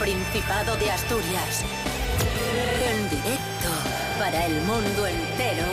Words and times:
Principado 0.00 0.76
de 0.76 0.90
Asturias. 0.90 1.62
En 2.90 3.10
directo 3.10 3.68
para 4.18 4.46
el 4.46 4.54
mundo 4.62 5.06
entero. 5.06 5.66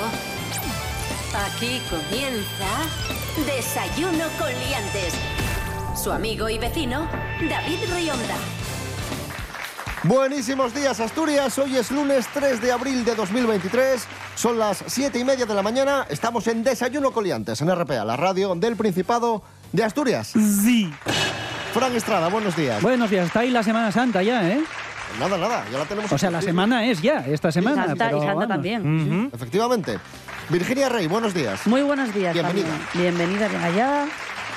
Aquí 1.34 1.82
comienza 1.90 2.68
Desayuno 3.46 4.26
con 4.38 4.50
Liantes. 4.50 5.14
Su 5.96 6.12
amigo 6.12 6.50
y 6.50 6.58
vecino, 6.58 7.08
David 7.50 7.80
Rionda. 7.90 8.36
Buenísimos 10.04 10.74
días, 10.74 11.00
Asturias. 11.00 11.58
Hoy 11.58 11.78
es 11.78 11.90
lunes 11.90 12.28
3 12.34 12.62
de 12.62 12.74
abril 12.74 13.06
de 13.06 13.16
2023. 13.16 14.06
Son 14.36 14.60
las 14.60 14.84
7 14.88 15.18
y 15.20 15.24
media 15.24 15.46
de 15.46 15.54
la 15.54 15.64
mañana. 15.64 16.06
Estamos 16.10 16.48
en 16.48 16.66
Desayuno 16.66 17.12
Coliantes, 17.12 17.62
en 17.62 17.74
RPA, 17.74 18.04
la 18.04 18.18
radio 18.18 18.54
del 18.56 18.76
Principado 18.76 19.42
de 19.72 19.86
Asturias. 19.86 20.34
Sí. 20.34 20.92
Fran 21.78 21.96
Estrada, 21.96 22.28
buenos 22.30 22.56
días. 22.56 22.82
Buenos 22.82 23.08
días, 23.08 23.28
está 23.28 23.42
ahí 23.42 23.52
la 23.52 23.62
Semana 23.62 23.92
Santa 23.92 24.24
ya, 24.24 24.50
¿eh? 24.50 24.64
Nada, 25.20 25.38
nada, 25.38 25.64
ya 25.72 25.78
la 25.78 25.86
tenemos. 25.86 26.12
O 26.12 26.18
sea, 26.18 26.32
la 26.32 26.42
semana 26.42 26.84
es 26.88 27.04
ya, 27.04 27.20
esta 27.28 27.52
semana. 27.52 27.86
Santa, 27.86 28.06
pero 28.06 28.18
y 28.18 28.22
Santa 28.22 28.34
vamos. 28.34 28.48
también. 28.48 29.30
Efectivamente. 29.32 30.00
Virginia 30.50 30.90
Rey, 30.90 31.06
buenos 31.06 31.36
días. 31.36 31.68
Muy 31.68 31.84
buenos 31.84 32.12
días 32.16 32.34
Bienvenida. 32.34 32.68
también. 32.68 33.16
Bienvenida 33.16 33.48
bien 33.48 33.62
allá, 33.62 34.08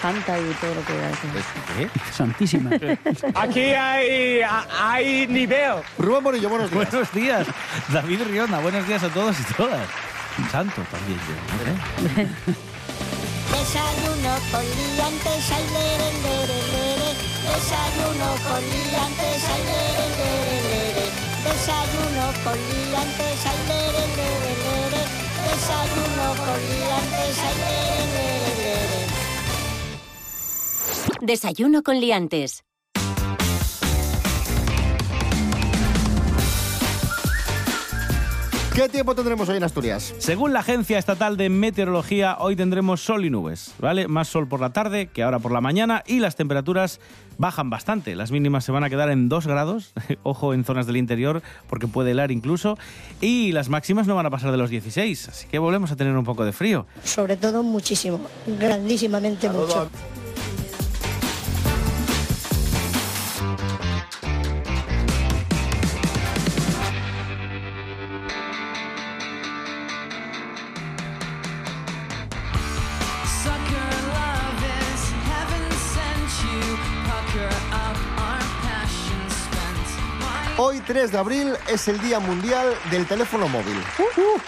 Santa 0.01 0.38
y 0.38 0.45
todo 0.62 0.74
lo 0.74 0.84
que 0.87 0.93
hay. 0.95 1.91
Santísima. 2.10 2.70
Aquí 3.34 3.60
hay, 3.60 4.41
hay 4.80 5.26
nivel. 5.26 5.74
Rubén 5.98 6.23
Morillo, 6.23 6.48
buenos 6.48 6.71
días. 6.71 6.91
Buenos 6.91 7.13
días, 7.13 7.46
David 7.93 8.23
Rionda. 8.30 8.60
Buenos 8.60 8.88
días 8.88 9.02
a 9.02 9.10
todos 9.10 9.37
y 9.38 9.54
todas. 9.54 9.87
Un 10.38 10.48
santo 10.48 10.82
también 10.91 11.18
yo. 11.29 12.23
¿eh? 12.23 12.26
Desayuno 13.52 14.37
con 14.51 14.65
liantes, 14.65 15.52
ay, 15.52 15.65
lere, 15.74 16.13
lere, 16.23 16.54
lere. 16.73 16.79
Desayuno 17.54 18.29
con 18.46 18.62
liantes, 18.70 19.43
ay, 19.52 19.62
lere, 19.70 20.06
lere, 20.20 20.56
lere. 20.70 21.04
Desayuno 21.45 22.24
con 22.45 22.59
liantes, 22.70 23.40
ay, 23.51 23.60
lere, 23.68 24.04
lere, 24.18 24.52
lere. 24.65 25.02
Desayuno 25.46 26.26
con 26.45 26.59
liantes, 26.70 27.37
ay, 27.48 27.57
lere, 27.65 28.02
lere, 28.15 28.52
lere. 28.62 29.01
Desayuno 31.20 31.82
con 31.82 31.96
Liantes. 32.01 32.62
¿Qué 38.74 38.88
tiempo 38.88 39.16
tendremos 39.16 39.49
hoy 39.49 39.57
en 39.57 39.65
Asturias? 39.65 40.15
Según 40.18 40.52
la 40.52 40.60
Agencia 40.60 40.96
Estatal 40.96 41.37
de 41.37 41.51
Meteorología, 41.51 42.37
hoy 42.38 42.54
tendremos 42.54 43.01
sol 43.01 43.24
y 43.24 43.30
nubes, 43.30 43.74
¿vale? 43.80 44.07
Más 44.07 44.29
sol 44.29 44.46
por 44.46 44.60
la 44.60 44.73
tarde 44.73 45.09
que 45.09 45.24
ahora 45.24 45.40
por 45.40 45.51
la 45.51 45.60
mañana 45.60 46.04
y 46.07 46.21
las 46.21 46.37
temperaturas 46.37 47.01
bajan 47.37 47.68
bastante. 47.68 48.15
Las 48.15 48.30
mínimas 48.30 48.65
se 48.65 48.71
van 48.71 48.85
a 48.85 48.88
quedar 48.88 49.10
en 49.10 49.29
2 49.29 49.46
grados, 49.48 49.93
ojo 50.23 50.54
en 50.54 50.65
zonas 50.65 50.87
del 50.87 50.98
interior 50.98 51.43
porque 51.68 51.88
puede 51.88 52.13
helar 52.13 52.30
incluso, 52.30 52.79
y 53.21 53.51
las 53.51 53.68
máximas 53.68 54.07
no 54.07 54.15
van 54.15 54.26
a 54.26 54.30
pasar 54.30 54.52
de 54.52 54.57
los 54.57 54.71
16, 54.71 55.29
así 55.29 55.48
que 55.48 55.59
volvemos 55.59 55.91
a 55.91 55.96
tener 55.96 56.16
un 56.16 56.24
poco 56.24 56.45
de 56.45 56.52
frío. 56.52 56.87
Sobre 57.02 57.37
todo 57.37 57.65
muchísimo, 57.65 58.21
grandísimamente 58.46 59.48
mucho. 59.48 59.91
3 80.90 81.12
de 81.12 81.18
abril, 81.18 81.52
es 81.72 81.86
el 81.86 82.00
Día 82.00 82.18
Mundial 82.18 82.66
del 82.90 83.06
Teléfono 83.06 83.46
Móvil. 83.46 83.76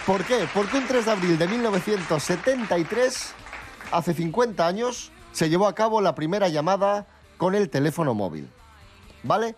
¿Por 0.04 0.25
qué? 0.25 0.48
Porque 0.53 0.76
un 0.76 0.88
3 0.88 1.04
de 1.04 1.10
abril 1.12 1.38
de 1.38 1.47
1973, 1.47 3.32
hace 3.92 4.12
50 4.12 4.66
años, 4.66 5.12
se 5.30 5.48
llevó 5.48 5.69
a 5.69 5.76
cabo 5.76 6.00
la 6.00 6.16
primera 6.16 6.48
llamada 6.48 7.06
con 7.36 7.54
el 7.54 7.70
teléfono 7.70 8.14
móvil. 8.14 8.48
¿Vale? 9.22 9.54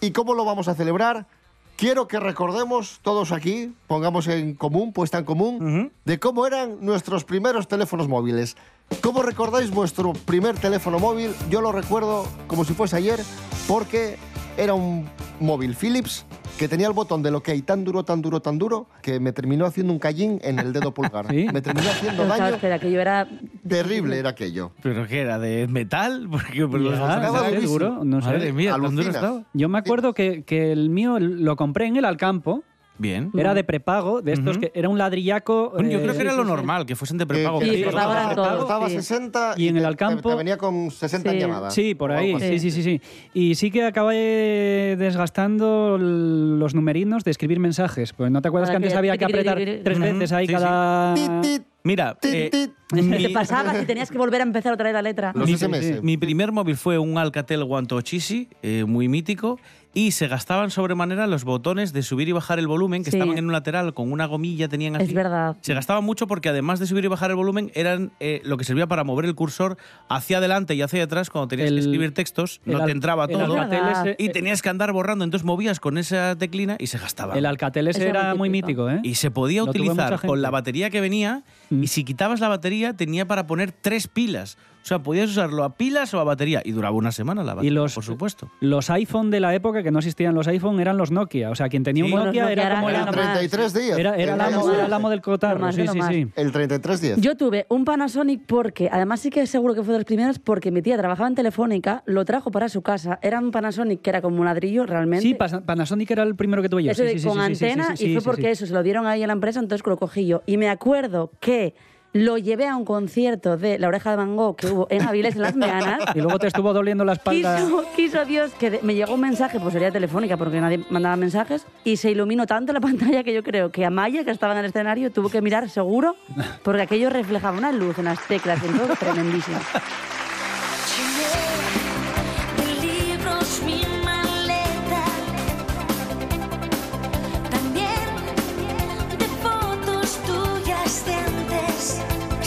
¿Y 0.00 0.10
cómo 0.10 0.34
lo 0.34 0.44
vamos 0.44 0.66
a 0.66 0.74
celebrar? 0.74 1.28
Quiero 1.76 2.08
que 2.08 2.18
recordemos 2.18 2.98
todos 3.02 3.30
aquí, 3.30 3.72
pongamos 3.86 4.26
en 4.26 4.54
común, 4.54 4.92
puesta 4.92 5.18
en 5.18 5.24
común, 5.24 5.92
de 6.04 6.18
cómo 6.18 6.48
eran 6.48 6.78
nuestros 6.80 7.22
primeros 7.22 7.68
teléfonos 7.68 8.08
móviles. 8.08 8.56
¿Cómo 9.02 9.22
recordáis 9.22 9.70
vuestro 9.70 10.12
primer 10.12 10.58
teléfono 10.58 10.98
móvil? 10.98 11.32
Yo 11.48 11.60
lo 11.60 11.70
recuerdo 11.70 12.26
como 12.48 12.64
si 12.64 12.74
fuese 12.74 12.96
ayer, 12.96 13.20
porque 13.68 14.18
era 14.56 14.74
un 14.74 15.08
móvil 15.40 15.74
Philips 15.74 16.24
que 16.58 16.68
tenía 16.68 16.86
el 16.86 16.92
botón 16.92 17.22
del 17.22 17.34
OK 17.34 17.48
tan 17.66 17.82
duro, 17.84 18.04
tan 18.04 18.22
duro, 18.22 18.40
tan 18.40 18.58
duro, 18.58 18.86
que 19.02 19.18
me 19.18 19.32
terminó 19.32 19.66
haciendo 19.66 19.92
un 19.92 19.98
callín 19.98 20.38
en 20.44 20.58
el 20.60 20.72
dedo 20.72 20.94
pulgar. 20.94 21.26
¿Sí? 21.30 21.46
Me 21.52 21.60
terminó 21.60 21.88
haciendo 21.90 22.22
Pero 22.22 22.28
daño. 22.28 22.44
sabes 22.44 22.60
que 22.60 22.72
aquello 22.72 23.00
era... 23.00 23.26
Terrible 23.68 24.18
era 24.18 24.30
aquello. 24.30 24.70
¿Pero 24.82 25.06
qué 25.08 25.20
era? 25.22 25.38
¿De 25.40 25.66
metal? 25.66 26.28
Porque 26.30 26.66
por 26.66 26.78
los 26.80 26.96
no 26.98 27.06
sé, 27.06 27.12
eran- 27.12 27.32
durísimo. 27.32 27.60
seguro, 27.60 28.04
no 28.04 28.20
sé. 28.20 28.26
Madre 28.28 28.52
mía, 28.52 28.72
¿tan 28.80 28.94
duro 28.94 29.10
estaba? 29.10 29.42
Yo 29.52 29.68
me 29.68 29.78
acuerdo 29.78 30.14
que, 30.14 30.44
que 30.44 30.70
el 30.70 30.90
mío 30.90 31.18
lo 31.18 31.56
compré 31.56 31.86
en 31.86 31.96
el 31.96 32.04
Alcampo, 32.04 32.62
Bien. 32.96 33.30
era 33.36 33.54
de 33.54 33.64
prepago, 33.64 34.22
de 34.22 34.34
estos 34.34 34.56
Ujú. 34.56 34.60
que 34.66 34.72
era 34.74 34.88
un 34.88 34.98
ladrillaco. 34.98 35.70
Bueno, 35.74 35.90
yo 35.90 35.98
eh, 35.98 36.02
creo 36.02 36.14
que 36.14 36.20
era 36.22 36.30
sí, 36.30 36.36
lo 36.36 36.44
sí. 36.44 36.48
normal, 36.48 36.86
que 36.86 36.94
fuesen 36.94 37.18
de 37.18 37.24
Que- 37.24 37.34
prepago. 37.34 37.58
que 37.58 37.64
Sí, 37.64 37.70
que 37.72 37.76
te 37.78 37.82
prepago 37.84 38.06
costaba- 38.06 38.14
eran 38.22 38.26
costaba- 38.36 38.48
todos, 38.48 38.60
costaba 38.60 38.88
sí. 38.88 38.94
60 38.94 39.54
Y 39.56 39.68
en 39.68 39.74
te- 39.74 39.80
el 39.80 39.86
Alcampo- 39.86 40.30
Te, 40.30 40.36
venía 40.36 40.56
con 40.58 40.90
60 40.90 41.30
Sí. 41.32 41.38
llamadas. 41.38 41.74
Sí, 41.74 41.94
por 41.94 42.12
ahí, 42.12 42.38
sí, 42.38 42.58
sí, 42.60 42.70
sí, 42.70 42.82
sí. 42.82 43.00
Y 43.34 43.54
sí 43.56 43.70
que 43.70 43.84
acabé 43.84 44.94
desgastando 44.98 45.98
los 45.98 46.74
numerinos 46.74 47.24
de 47.24 47.30
escribir 47.30 47.58
mensajes. 47.60 48.12
Pues 48.12 48.30
no 48.30 48.40
te 48.42 48.48
acuerdas 48.48 48.70
que 48.70 48.74
Para 48.74 48.76
antes 48.78 48.92
que- 48.92 48.98
había 48.98 49.16
que 49.18 49.24
apretar 49.24 49.56
tres 49.82 49.98
veces 49.98 50.32
ahí 50.32 50.46
Sí, 50.46 50.52
sí. 50.52 50.58
cada... 50.58 51.14
Tit, 51.14 51.30
tit, 51.42 51.62
Mira, 51.86 52.14
tit, 52.18 52.32
eh, 52.32 52.48
tit. 52.50 52.70
Te 52.88 53.02
mi, 53.02 53.28
pasabas 53.28 53.82
y 53.82 53.84
tenías 53.86 54.10
que 54.10 54.16
volver 54.16 54.40
a 54.40 54.44
empezar 54.44 54.72
otra 54.72 54.84
vez 54.84 54.94
la 54.94 55.02
letra. 55.02 55.32
Los 55.34 55.46
Mi- 55.50 55.56
SMS. 55.56 56.00
mi 56.02 56.16
primer 56.16 56.50
móvil 56.52 56.76
fue 56.76 56.96
un 56.98 57.18
Alcatel 57.18 57.62
Guantochisi, 57.64 58.48
eh, 58.62 58.84
muy 58.86 59.08
mítico, 59.08 59.58
y 59.94 60.10
se 60.10 60.26
gastaban 60.28 60.70
sobremanera 60.70 61.26
los 61.26 61.44
botones 61.44 61.92
de 61.92 62.02
subir 62.02 62.28
y 62.28 62.32
bajar 62.32 62.58
el 62.58 62.66
volumen, 62.66 63.04
que 63.04 63.10
Sí. 63.12 63.16
estaban 63.16 63.38
en 63.38 63.46
un 63.46 63.52
lateral 63.52 63.94
con 63.94 64.10
una 64.12 64.26
gomilla, 64.26 64.68
tenían 64.68 64.96
así. 64.96 65.04
Es 65.06 65.14
verdad. 65.14 65.56
Se 65.60 65.72
gastaban 65.72 66.04
mucho 66.04 66.26
porque 66.26 66.48
además 66.48 66.80
de 66.80 66.86
subir 66.86 67.04
y 67.04 67.08
bajar 67.08 67.30
el 67.30 67.36
volumen, 67.36 67.70
eran 67.74 68.12
eh, 68.20 68.40
lo 68.44 68.56
que 68.56 68.64
servía 68.64 68.86
para 68.86 69.04
mover 69.04 69.24
el 69.24 69.34
cursor 69.34 69.76
hacia 70.08 70.38
adelante 70.38 70.74
y 70.74 70.82
hacia 70.82 71.04
atrás 71.04 71.30
cuando 71.30 71.48
tenías 71.48 71.68
El- 71.68 71.74
que 71.76 71.80
escribir 71.80 72.12
textos, 72.12 72.60
el 72.66 72.72
no 72.74 72.84
te 72.84 72.90
entraba 72.90 73.24
el 73.26 73.30
todo. 73.30 73.60
Alcatel 73.60 74.16
Y 74.18 74.30
tenías 74.30 74.62
que 74.62 74.68
andar 74.68 74.92
borrando, 74.92 75.24
entonces 75.24 75.44
movías 75.46 75.78
con 75.80 75.96
esa 75.98 76.36
teclina 76.36 76.76
y 76.78 76.88
se 76.88 76.98
gastaba. 76.98 77.34
El 77.38 77.46
Alcatel 77.46 77.88
ese 77.88 78.08
era 78.08 78.20
era 78.22 78.34
muy 78.34 78.50
mítico, 78.50 78.90
¿eh? 78.90 79.00
Y 79.04 79.14
se 79.14 79.30
podía 79.30 79.62
Lo 79.62 79.70
utilizar 79.70 80.20
con 80.20 80.42
la 80.42 80.50
batería 80.50 80.90
que 80.90 81.00
venía 81.00 81.42
Mm. 81.70 81.84
y 81.84 81.86
si 81.86 82.04
quitabas 82.04 82.40
la 82.40 82.48
batería 82.48 82.94
tenía 82.94 83.26
para 83.26 83.46
poner 83.46 83.70
tres 83.72 84.08
pilas. 84.08 84.58
O 84.82 84.86
sea, 84.86 84.98
podías 84.98 85.30
usarlo 85.30 85.64
a 85.64 85.76
pilas 85.76 86.12
o 86.12 86.20
a 86.20 86.24
batería 86.24 86.60
y 86.62 86.72
duraba 86.72 86.94
una 86.94 87.10
semana 87.12 87.42
la 87.42 87.54
batería, 87.54 87.70
Y 87.70 87.74
los, 87.74 87.94
por 87.94 88.04
supuesto. 88.04 88.50
Los 88.60 88.90
iPhone 88.90 89.30
de 89.30 89.40
la 89.40 89.54
época, 89.54 89.82
que 89.84 89.92
no 89.92 90.00
existían 90.00 90.34
los 90.34 90.48
iPhone, 90.48 90.80
eran 90.80 90.96
los 90.96 91.12
Nokia. 91.12 91.50
O 91.50 91.54
sea, 91.54 91.68
quien 91.68 91.84
tenía 91.84 92.04
Sí. 92.04 92.12
un 92.12 92.24
Nokia 92.24 92.50
era 92.50 92.74
como 92.74 92.90
eran 92.90 93.04
la... 93.06 93.10
lo 93.12 93.16
más. 93.16 93.38
33 93.38 93.74
días. 93.74 93.98
Era, 93.98 94.16
era 94.16 94.34
el 94.34 94.40
El- 94.40 94.54
amo, 94.54 94.68
el- 94.68 94.74
era 94.74 94.86
el 94.86 94.92
amo 94.92 95.10
del 95.10 95.20
cotarro, 95.20 95.60
más 95.60 95.76
sí, 95.76 95.86
sí, 95.86 95.98
sí. 96.08 96.26
El 96.34 96.50
3310. 96.50 97.20
Yo 97.20 97.36
tuve 97.36 97.66
un 97.68 97.84
Panasonic 97.84 98.42
porque, 98.46 98.88
además 98.90 99.20
sí 99.20 99.30
que 99.30 99.46
seguro 99.46 99.74
que 99.74 99.82
fue 99.84 99.92
de 99.92 99.98
los 100.00 100.04
primeros, 100.06 100.38
porque 100.40 100.70
mi 100.72 100.82
tía 100.82 100.96
trabajaba 100.98 101.28
en 101.28 101.36
Telefónica, 101.36 102.02
lo 102.06 102.24
trajo 102.24 102.50
para 102.50 102.68
su 102.68 102.82
casa. 102.82 103.18
Era 103.22 103.38
un 103.38 103.50
Panasonic 103.52 104.00
que 104.02 104.10
era 104.10 104.20
como 104.22 104.38
un 104.40 104.46
ladrillo 104.46 104.86
realmente. 104.86 105.22
Sí, 105.22 105.34
Panasonic 105.34 106.10
era 106.10 106.22
el 106.24 106.34
primero 106.34 106.62
que 106.62 106.68
tuve 106.68 106.84
yo. 106.84 106.90
Eso 106.90 107.02
sí, 107.02 107.08
de- 107.08 107.12
sí, 107.14 107.18
sí, 107.20 107.28
con 107.28 107.38
sí, 107.46 107.54
sí, 107.54 107.64
antena 107.66 107.90
sí, 107.90 107.96
sí, 107.98 108.10
y 108.10 108.12
fue 108.14 108.20
sí, 108.22 108.26
porque 108.26 108.42
sí. 108.42 108.48
eso, 108.48 108.66
se 108.66 108.72
lo 108.72 108.82
dieron 108.82 109.06
ahí 109.06 109.22
en 109.22 109.28
la 109.28 109.34
empresa, 109.34 109.60
entonces 109.60 109.86
lo 109.86 109.96
cogí 109.96 110.26
yo. 110.26 110.42
Y 110.46 110.56
me 110.56 110.68
acuerdo 110.68 111.30
que 111.40 111.74
lo 112.14 112.38
llevé 112.38 112.68
a 112.68 112.76
un 112.76 112.84
concierto 112.84 113.56
de 113.56 113.76
La 113.78 113.88
Oreja 113.88 114.10
de 114.10 114.16
Van 114.16 114.36
Gogh 114.36 114.54
que 114.56 114.68
hubo 114.68 114.86
en 114.88 115.02
Avilés 115.02 115.34
en 115.34 115.42
las 115.42 115.56
Meanas. 115.56 115.98
Y 116.14 116.20
luego 116.20 116.38
te 116.38 116.46
estuvo 116.46 116.72
doliendo 116.72 117.04
la 117.04 117.14
espalda. 117.14 117.56
Quiso, 117.56 117.84
quiso 117.96 118.24
Dios 118.24 118.52
que 118.58 118.70
de- 118.70 118.80
me 118.82 118.94
llegó 118.94 119.14
un 119.14 119.20
mensaje, 119.20 119.58
pues 119.58 119.72
sería 119.72 119.90
telefónica 119.90 120.36
porque 120.36 120.60
nadie 120.60 120.84
mandaba 120.90 121.16
mensajes, 121.16 121.66
y 121.82 121.96
se 121.96 122.12
iluminó 122.12 122.46
tanto 122.46 122.72
la 122.72 122.80
pantalla 122.80 123.24
que 123.24 123.34
yo 123.34 123.42
creo 123.42 123.70
que 123.72 123.84
Amaya, 123.84 124.24
que 124.24 124.30
estaba 124.30 124.52
en 124.52 124.60
el 124.60 124.66
escenario, 124.66 125.10
tuvo 125.10 125.28
que 125.28 125.42
mirar 125.42 125.68
seguro, 125.68 126.14
porque 126.62 126.82
aquello 126.82 127.10
reflejaba 127.10 127.58
una 127.58 127.72
luz 127.72 127.98
en 127.98 128.04
las 128.04 128.24
teclas, 128.28 128.60
y 128.62 128.68
todo 128.78 128.94
tremendísimo. 128.94 129.58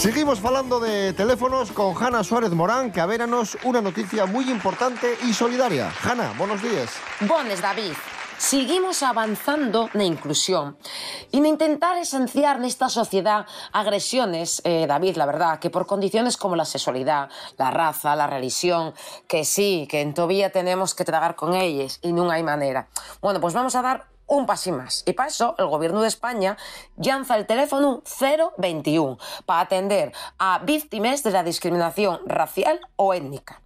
Seguimos 0.07 0.41
hablando 0.45 0.79
de 0.79 1.11
teléfonos 1.11 1.73
con 1.73 1.93
Hanna 2.01 2.23
Suárez 2.23 2.51
Morán, 2.51 2.93
que 2.93 3.01
a 3.01 3.05
véranos 3.05 3.57
una 3.65 3.81
noticia 3.81 4.25
muy 4.25 4.49
importante 4.49 5.17
y 5.27 5.33
solidaria. 5.33 5.91
Hanna, 6.01 6.33
buenos 6.37 6.63
días. 6.63 6.91
Bones, 7.27 7.61
David. 7.61 7.91
seguimos 8.37 9.03
avanzando 9.03 9.89
na 9.97 10.05
inclusión 10.05 10.77
e 11.33 11.43
na 11.43 11.51
intentar 11.51 11.99
esenciar 11.99 12.63
nesta 12.63 12.87
sociedade 12.87 13.51
agresiones, 13.75 14.63
eh, 14.63 14.87
David, 14.87 15.19
la 15.19 15.27
verdad, 15.27 15.59
que 15.59 15.67
por 15.67 15.83
condiciones 15.83 16.37
como 16.37 16.55
la 16.55 16.63
sexualidad, 16.63 17.27
la 17.59 17.67
raza, 17.67 18.15
la 18.15 18.31
religión, 18.31 18.95
que 19.27 19.43
sí, 19.43 19.89
que 19.91 19.99
en 19.99 20.13
todavía 20.13 20.55
tenemos 20.55 20.95
que 20.95 21.03
tragar 21.03 21.35
con 21.35 21.51
ellas 21.51 21.99
y 21.99 22.13
no 22.13 22.31
hay 22.31 22.43
manera. 22.43 22.87
Bueno, 23.19 23.41
pues 23.41 23.53
vamos 23.53 23.75
a 23.75 23.81
dar 23.81 24.07
un 24.27 24.45
pasín 24.45 24.77
más. 24.77 25.03
Y 25.05 25.13
para 25.13 25.29
eso, 25.29 25.55
el 25.57 25.67
gobierno 25.67 26.01
de 26.01 26.07
España 26.07 26.57
lanza 26.97 27.35
el 27.37 27.47
teléfono 27.47 28.03
021 28.57 29.17
para 29.45 29.61
atender 29.61 30.13
a 30.37 30.59
víctimas 30.59 31.23
de 31.23 31.31
la 31.31 31.43
discriminación 31.43 32.19
racial 32.25 32.79
o 32.95 33.13
étnica. 33.13 33.61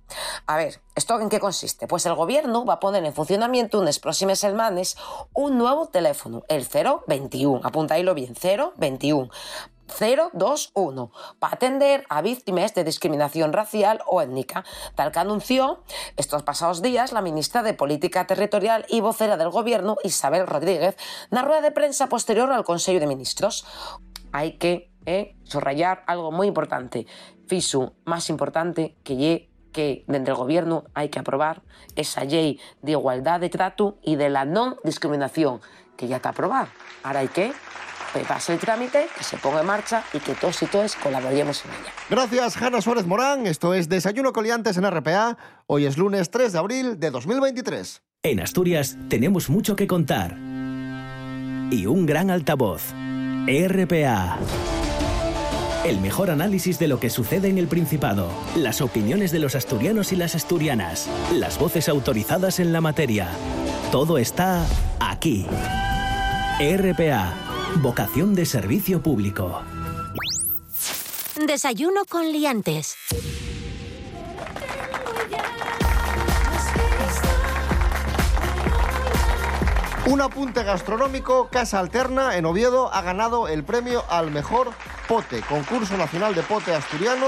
A 0.45 0.57
ver, 0.57 0.81
¿esto 0.95 1.19
en 1.19 1.29
qué 1.29 1.39
consiste? 1.39 1.87
Pues 1.87 2.05
el 2.05 2.15
gobierno 2.15 2.65
va 2.65 2.75
a 2.75 2.79
poner 2.79 3.03
en 3.05 3.13
funcionamiento 3.13 3.79
unas 3.79 3.99
próximas 3.99 4.39
semanas 4.39 4.97
un 5.33 5.57
nuevo 5.57 5.87
teléfono, 5.87 6.43
el 6.47 6.67
021. 7.07 7.61
Apuntáislo 7.63 8.13
bien, 8.13 8.35
021. 8.77 9.29
021 9.91 11.11
para 11.39 11.55
atender 11.55 12.05
a 12.09 12.21
víctimas 12.21 12.73
de 12.73 12.83
discriminación 12.83 13.53
racial 13.53 14.01
o 14.07 14.21
étnica, 14.21 14.63
tal 14.95 15.11
que 15.11 15.19
anunció 15.19 15.83
estos 16.17 16.43
pasados 16.43 16.81
días 16.81 17.11
la 17.11 17.21
ministra 17.21 17.63
de 17.63 17.73
Política 17.73 18.27
Territorial 18.27 18.85
y 18.89 19.01
vocera 19.01 19.37
del 19.37 19.49
Gobierno, 19.49 19.97
Isabel 20.03 20.47
Rodríguez, 20.47 20.95
en 21.29 21.35
la 21.35 21.41
rueda 21.41 21.61
de 21.61 21.71
prensa 21.71 22.07
posterior 22.07 22.51
al 22.51 22.63
Consejo 22.63 22.99
de 22.99 23.07
Ministros. 23.07 23.65
Hay 24.31 24.53
que 24.57 24.91
eh, 25.05 25.35
subrayar 25.43 26.03
algo 26.07 26.31
muy 26.31 26.47
importante. 26.47 27.05
Fisu, 27.47 27.93
más 28.05 28.29
importante 28.29 28.95
que 29.03 29.17
ye 29.17 29.51
que 29.71 30.03
desde 30.07 30.29
el 30.31 30.35
gobierno 30.35 30.83
hay 30.93 31.09
que 31.09 31.19
aprobar 31.19 31.61
esa 31.95 32.23
ley 32.23 32.59
de 32.81 32.91
igualdad 32.91 33.39
de 33.39 33.49
trato 33.49 33.97
y 34.03 34.15
de 34.15 34.29
la 34.29 34.45
no 34.45 34.77
discriminación, 34.83 35.61
que 35.97 36.07
ya 36.07 36.17
está 36.17 36.29
aprobada. 36.29 36.69
Ahora 37.03 37.21
hay 37.21 37.29
que 37.29 37.53
que 38.13 38.19
pase 38.19 38.53
el 38.53 38.59
trámite, 38.59 39.07
que 39.17 39.23
se 39.23 39.37
ponga 39.37 39.61
en 39.61 39.67
marcha 39.67 40.03
y 40.13 40.19
que 40.19 40.33
todos 40.33 40.61
y 40.63 40.65
todas 40.65 40.95
colaboremos 40.95 41.63
en 41.65 41.71
ella. 41.71 41.93
Gracias, 42.09 42.61
Hanna 42.61 42.81
Suárez 42.81 43.05
Morán. 43.05 43.47
Esto 43.47 43.73
es 43.73 43.89
Desayuno 43.89 44.33
Coliantes 44.33 44.77
en 44.77 44.89
RPA. 44.89 45.37
Hoy 45.67 45.85
es 45.85 45.97
lunes 45.97 46.31
3 46.31 46.53
de 46.53 46.59
abril 46.59 46.99
de 46.99 47.11
2023. 47.11 48.01
En 48.23 48.39
Asturias 48.39 48.97
tenemos 49.09 49.49
mucho 49.49 49.75
que 49.75 49.87
contar. 49.87 50.37
Y 51.71 51.85
un 51.85 52.05
gran 52.05 52.29
altavoz. 52.29 52.93
RPA. 53.47 54.37
El 55.83 55.99
mejor 55.99 56.29
análisis 56.29 56.77
de 56.77 56.87
lo 56.87 56.99
que 56.99 57.09
sucede 57.09 57.47
en 57.47 57.57
el 57.57 57.67
Principado. 57.67 58.29
Las 58.55 58.81
opiniones 58.81 59.31
de 59.31 59.39
los 59.39 59.55
asturianos 59.55 60.11
y 60.11 60.15
las 60.15 60.35
asturianas. 60.35 61.09
Las 61.33 61.57
voces 61.57 61.89
autorizadas 61.89 62.59
en 62.59 62.71
la 62.71 62.81
materia. 62.81 63.29
Todo 63.91 64.19
está 64.19 64.63
aquí. 64.99 65.47
RPA. 66.59 67.50
Vocación 67.77 68.35
de 68.35 68.45
servicio 68.45 69.01
público. 69.01 69.61
Desayuno 71.47 72.01
con 72.07 72.31
liantes. 72.31 72.95
Un 80.05 80.21
apunte 80.21 80.63
gastronómico, 80.63 81.47
Casa 81.49 81.79
Alterna 81.79 82.37
en 82.37 82.45
Oviedo 82.45 82.93
ha 82.93 83.01
ganado 83.01 83.47
el 83.47 83.63
premio 83.63 84.03
al 84.09 84.29
mejor 84.29 84.71
pote, 85.07 85.41
concurso 85.41 85.97
nacional 85.97 86.35
de 86.35 86.43
pote 86.43 86.75
asturiano. 86.75 87.25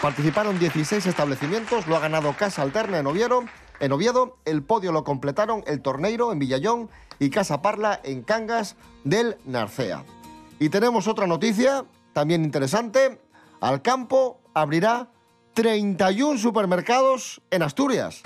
Participaron 0.00 0.58
16 0.58 1.04
establecimientos, 1.04 1.86
lo 1.88 1.96
ha 1.96 2.00
ganado 2.00 2.34
Casa 2.38 2.62
Alterna 2.62 3.00
en 3.00 3.06
Oviedo. 3.06 3.44
En 3.80 3.92
Oviedo, 3.92 4.38
el 4.44 4.62
podio 4.62 4.92
lo 4.92 5.02
completaron 5.02 5.64
El 5.66 5.82
Torneiro 5.82 6.32
en 6.32 6.38
Villallón 6.38 6.88
y 7.18 7.30
Casa 7.30 7.62
Parla 7.62 8.00
en 8.02 8.22
Cangas 8.22 8.76
del 9.04 9.36
Narcea. 9.44 10.04
Y 10.58 10.68
tenemos 10.68 11.08
otra 11.08 11.26
noticia, 11.26 11.84
también 12.12 12.44
interesante. 12.44 13.20
Alcampo 13.60 14.40
abrirá 14.54 15.08
31 15.54 16.38
supermercados 16.38 17.40
en 17.50 17.62
Asturias. 17.62 18.22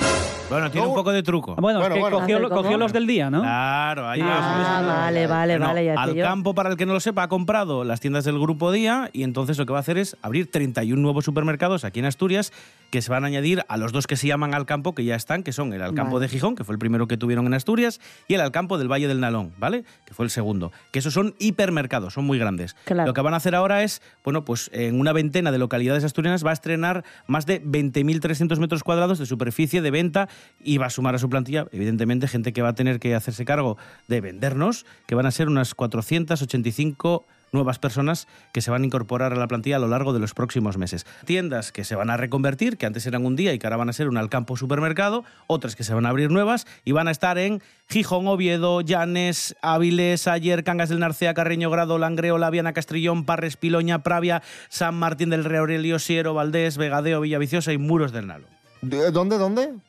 Bueno, 0.48 0.70
tiene 0.70 0.86
un 0.86 0.94
poco 0.94 1.12
de 1.12 1.22
truco. 1.22 1.54
Bueno, 1.56 1.78
Bueno, 1.80 1.94
que 1.94 2.00
bueno. 2.00 2.20
cogió, 2.20 2.42
¿Cómo? 2.48 2.62
cogió 2.62 2.78
los 2.78 2.92
del 2.92 3.06
día, 3.06 3.28
¿no? 3.30 3.42
Claro, 3.42 4.08
ahí 4.08 4.20
Ah, 4.22 4.82
vale, 5.04 5.26
vale, 5.26 5.58
vale, 5.58 5.84
ya 5.84 5.94
al 5.94 6.10
sé 6.12 6.16
yo. 6.16 6.24
campo, 6.24 6.54
para 6.54 6.70
el 6.70 6.76
que 6.76 6.86
no 6.86 6.94
lo 6.94 7.00
sepa, 7.00 7.24
ha 7.24 7.28
comprado 7.28 7.84
las 7.84 8.00
tiendas 8.00 8.24
del 8.24 8.38
Grupo 8.38 8.72
Día 8.72 9.10
y 9.12 9.24
entonces 9.24 9.58
lo 9.58 9.66
que 9.66 9.72
va 9.72 9.78
a 9.78 9.80
hacer 9.80 9.98
es 9.98 10.16
abrir 10.22 10.50
31 10.50 11.00
nuevos 11.02 11.24
supermercados 11.26 11.84
aquí 11.84 11.98
en 12.00 12.06
Asturias 12.06 12.52
que 12.90 13.02
se 13.02 13.10
van 13.10 13.24
a 13.24 13.26
añadir 13.26 13.62
a 13.68 13.76
los 13.76 13.92
dos 13.92 14.06
que 14.06 14.16
se 14.16 14.26
llaman 14.26 14.54
Alcampo, 14.54 14.94
que 14.94 15.04
ya 15.04 15.14
están, 15.14 15.42
que 15.42 15.52
son 15.52 15.74
el 15.74 15.82
Alcampo 15.82 16.14
Vale. 16.14 16.24
de 16.26 16.28
Gijón, 16.32 16.54
que 16.56 16.64
fue 16.64 16.72
el 16.74 16.78
primero 16.78 17.06
que 17.06 17.18
tuvieron 17.18 17.46
en 17.46 17.52
Asturias, 17.52 18.00
y 18.28 18.32
el 18.34 18.40
Alcampo 18.40 18.78
del 18.78 18.90
Valle 18.90 19.06
del 19.08 19.20
Nalón, 19.20 19.52
¿vale? 19.58 19.84
Que 20.06 20.14
fue 20.14 20.24
el 20.24 20.30
segundo. 20.30 20.72
Que 20.90 21.00
esos 21.00 21.12
son 21.12 21.34
hipermercados, 21.38 22.14
son 22.14 22.24
muy 22.24 22.38
grandes. 22.38 22.74
Claro. 22.84 23.08
Lo 23.08 23.12
que 23.12 23.20
van 23.20 23.34
a 23.34 23.36
hacer 23.36 23.54
ahora 23.54 23.82
es, 23.82 24.00
bueno, 24.24 24.46
pues 24.46 24.70
en 24.72 24.98
una 24.98 25.12
veintena 25.12 25.52
de 25.52 25.58
localidades 25.58 26.02
asturianas 26.04 26.46
va 26.46 26.50
a 26.50 26.54
estrenar 26.54 27.04
más 27.26 27.44
de 27.44 27.62
20.300 27.62 28.58
metros 28.58 28.82
cuadrados 28.82 29.18
de 29.18 29.26
superficie 29.26 29.82
de 29.82 29.90
venta 29.90 30.30
y 30.61 30.79
va 30.79 30.87
a 30.87 30.90
sumar 30.90 31.14
a 31.14 31.19
su 31.19 31.29
plantilla, 31.29 31.67
evidentemente, 31.73 32.29
gente 32.29 32.52
que 32.52 32.62
va 32.62 32.70
a 32.70 32.75
tener 32.75 33.00
que 33.00 33.14
hacerse 33.14 33.44
cargo 33.44 33.76
de 34.06 34.20
vendernos, 34.20 34.87
que 35.06 35.14
van 35.14 35.26
a 35.26 35.31
ser 35.31 35.49
unas 35.49 35.75
485 35.75 37.26
nuevas 37.52 37.79
personas 37.79 38.29
que 38.52 38.61
se 38.61 38.70
van 38.70 38.82
a 38.82 38.87
incorporar 38.87 39.32
a 39.32 39.37
la 39.37 39.49
plantilla 39.49 39.76
a 39.76 39.79
lo 39.79 39.88
largo 39.88 40.12
de 40.12 40.19
los 40.19 40.35
próximos 40.35 40.76
meses. 40.76 41.06
Tiendas 41.25 41.73
que 41.73 41.85
se 41.85 41.94
van 41.94 42.11
a 42.11 42.17
reconvertir, 42.17 42.76
que 42.76 42.87
antes 42.87 43.06
eran 43.06 43.25
un 43.25 43.37
día 43.37 43.52
y 43.52 43.58
que 43.58 43.67
ahora 43.67 43.76
van 43.76 43.88
a 43.88 43.93
ser 43.93 44.08
un 44.08 44.17
Alcampo 44.17 44.56
supermercado, 44.56 45.25
otras 45.46 45.76
que 45.76 45.85
se 45.85 45.94
van 45.94 46.06
a 46.06 46.11
abrir 46.11 46.31
nuevas 46.31 46.67
y 46.85 46.93
van 46.93 47.08
a 47.08 47.11
estar 47.11 47.38
en 47.38 47.62
Gijón, 47.88 48.26
Oviedo, 48.26 48.81
Llanes, 48.81 49.56
Áviles, 49.62 50.29
Ayer, 50.29 50.64
Cangas 50.64 50.88
del 50.88 50.99
Narcea, 50.99 51.35
Carreño 51.35 51.70
Grado, 51.70 51.99
Langreo, 51.99 52.38
Laviana, 52.38 52.73
Castrillón, 52.73 53.25
Parres, 53.25 53.56
Piloña, 53.56 54.02
Pravia, 54.02 54.43
San 54.69 54.94
Martín 54.94 55.31
del 55.31 55.44
Rey 55.44 55.58
Aurelio, 55.58 55.99
Siero, 55.99 56.35
Valdés, 56.35 56.76
Vegadeo, 56.76 57.20
Villaviciosa 57.20 57.73
y 57.73 57.79
Muros 57.79 58.12
del 58.12 58.26
Nalo. 58.26 58.57
¿De- 58.80 59.10
¿Dónde, 59.10 59.38
dónde? 59.38 59.75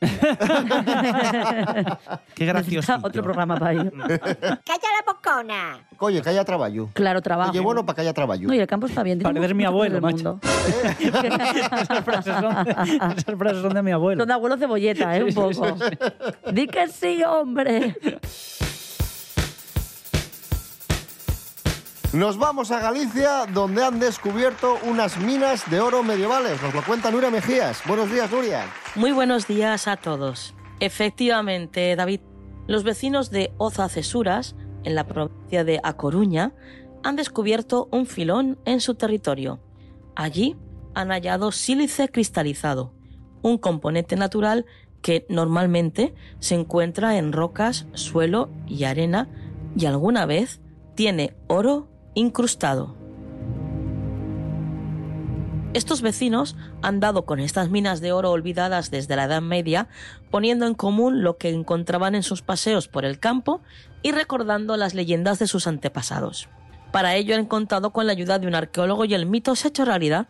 Qué 2.34 2.44
gracioso. 2.44 2.98
Otro 3.02 3.22
programa 3.22 3.56
para 3.56 3.72
ello. 3.72 3.90
¡Calla 4.00 4.88
la 4.96 5.12
bocona! 5.12 5.78
Oye, 5.98 6.20
que 6.22 6.28
haya 6.30 6.44
trabajo. 6.44 6.90
Claro, 6.94 7.22
trabajo. 7.22 7.50
Oye, 7.50 7.60
bueno, 7.60 7.86
para 7.86 7.94
que 7.96 8.00
haya 8.02 8.12
trabajo. 8.14 8.42
No, 8.42 8.54
y 8.54 8.58
el 8.58 8.66
campo 8.66 8.86
está 8.86 9.02
bien. 9.02 9.18
tiene 9.18 9.32
Pareces 9.32 9.54
mi 9.56 9.64
abuelo, 9.64 10.00
macho. 10.00 10.16
mundo. 10.16 10.40
esas, 11.00 12.04
frases 12.04 12.34
son, 12.40 12.68
esas 12.68 13.36
frases 13.38 13.62
son 13.62 13.74
de 13.74 13.82
mi 13.82 13.92
abuelo. 13.92 14.20
Son 14.22 14.28
de 14.28 14.34
abuelo 14.34 14.56
cebolleta, 14.56 15.16
¿eh? 15.16 15.24
Un 15.24 15.34
poco. 15.34 15.76
Di 16.52 16.66
que 16.66 16.88
sí, 16.88 17.22
hombre. 17.22 17.96
Nos 22.12 22.38
vamos 22.38 22.72
a 22.72 22.80
Galicia, 22.80 23.46
donde 23.54 23.84
han 23.84 24.00
descubierto 24.00 24.78
unas 24.84 25.16
minas 25.18 25.70
de 25.70 25.78
oro 25.78 26.02
medievales. 26.02 26.60
Nos 26.60 26.74
lo 26.74 26.82
cuenta 26.82 27.12
Nuria 27.12 27.30
Mejías. 27.30 27.82
Buenos 27.86 28.10
días, 28.10 28.28
Nuria. 28.32 28.66
Muy 28.96 29.12
buenos 29.12 29.46
días 29.46 29.86
a 29.86 29.96
todos. 29.96 30.52
Efectivamente, 30.80 31.94
David, 31.94 32.18
los 32.66 32.82
vecinos 32.82 33.30
de 33.30 33.52
Oza 33.58 33.88
Cesuras, 33.88 34.56
en 34.82 34.96
la 34.96 35.06
provincia 35.06 35.62
de 35.62 35.78
A 35.84 35.92
Coruña, 35.92 36.52
han 37.04 37.14
descubierto 37.14 37.88
un 37.92 38.06
filón 38.06 38.58
en 38.64 38.80
su 38.80 38.96
territorio. 38.96 39.60
Allí 40.16 40.56
han 40.94 41.10
hallado 41.10 41.52
sílice 41.52 42.08
cristalizado, 42.08 42.92
un 43.42 43.56
componente 43.56 44.16
natural 44.16 44.66
que 45.00 45.26
normalmente 45.28 46.12
se 46.40 46.56
encuentra 46.56 47.18
en 47.18 47.32
rocas, 47.32 47.86
suelo 47.92 48.50
y 48.66 48.82
arena 48.82 49.28
y 49.76 49.86
alguna 49.86 50.26
vez 50.26 50.60
tiene 50.96 51.36
oro 51.46 51.86
incrustado. 52.14 52.96
Estos 55.72 56.02
vecinos 56.02 56.56
han 56.82 56.98
dado 56.98 57.24
con 57.24 57.38
estas 57.38 57.70
minas 57.70 58.00
de 58.00 58.10
oro 58.10 58.32
olvidadas 58.32 58.90
desde 58.90 59.14
la 59.14 59.24
Edad 59.24 59.40
Media, 59.40 59.86
poniendo 60.28 60.66
en 60.66 60.74
común 60.74 61.22
lo 61.22 61.36
que 61.36 61.50
encontraban 61.50 62.16
en 62.16 62.24
sus 62.24 62.42
paseos 62.42 62.88
por 62.88 63.04
el 63.04 63.20
campo 63.20 63.60
y 64.02 64.10
recordando 64.10 64.76
las 64.76 64.94
leyendas 64.94 65.38
de 65.38 65.46
sus 65.46 65.68
antepasados. 65.68 66.48
Para 66.90 67.14
ello 67.14 67.36
han 67.36 67.46
contado 67.46 67.90
con 67.92 68.06
la 68.06 68.12
ayuda 68.12 68.40
de 68.40 68.48
un 68.48 68.56
arqueólogo 68.56 69.04
y 69.04 69.14
el 69.14 69.26
mito 69.26 69.54
se 69.54 69.68
ha 69.68 69.70
hecho 69.70 69.84
realidad. 69.84 70.26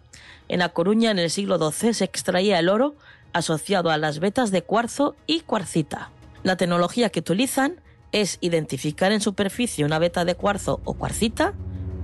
En 0.48 0.60
A 0.60 0.68
Coruña, 0.68 1.10
en 1.10 1.18
el 1.18 1.30
siglo 1.30 1.58
XII, 1.58 1.94
se 1.94 2.04
extraía 2.04 2.58
el 2.58 2.68
oro 2.68 2.94
asociado 3.32 3.90
a 3.90 3.96
las 3.96 4.18
vetas 4.18 4.50
de 4.50 4.62
cuarzo 4.62 5.16
y 5.26 5.40
cuarcita. 5.40 6.10
La 6.42 6.56
tecnología 6.56 7.08
que 7.08 7.20
utilizan 7.20 7.80
es 8.12 8.36
identificar 8.42 9.10
en 9.12 9.22
superficie 9.22 9.86
una 9.86 9.98
veta 9.98 10.26
de 10.26 10.34
cuarzo 10.34 10.80
o 10.84 10.94
cuarcita 10.94 11.54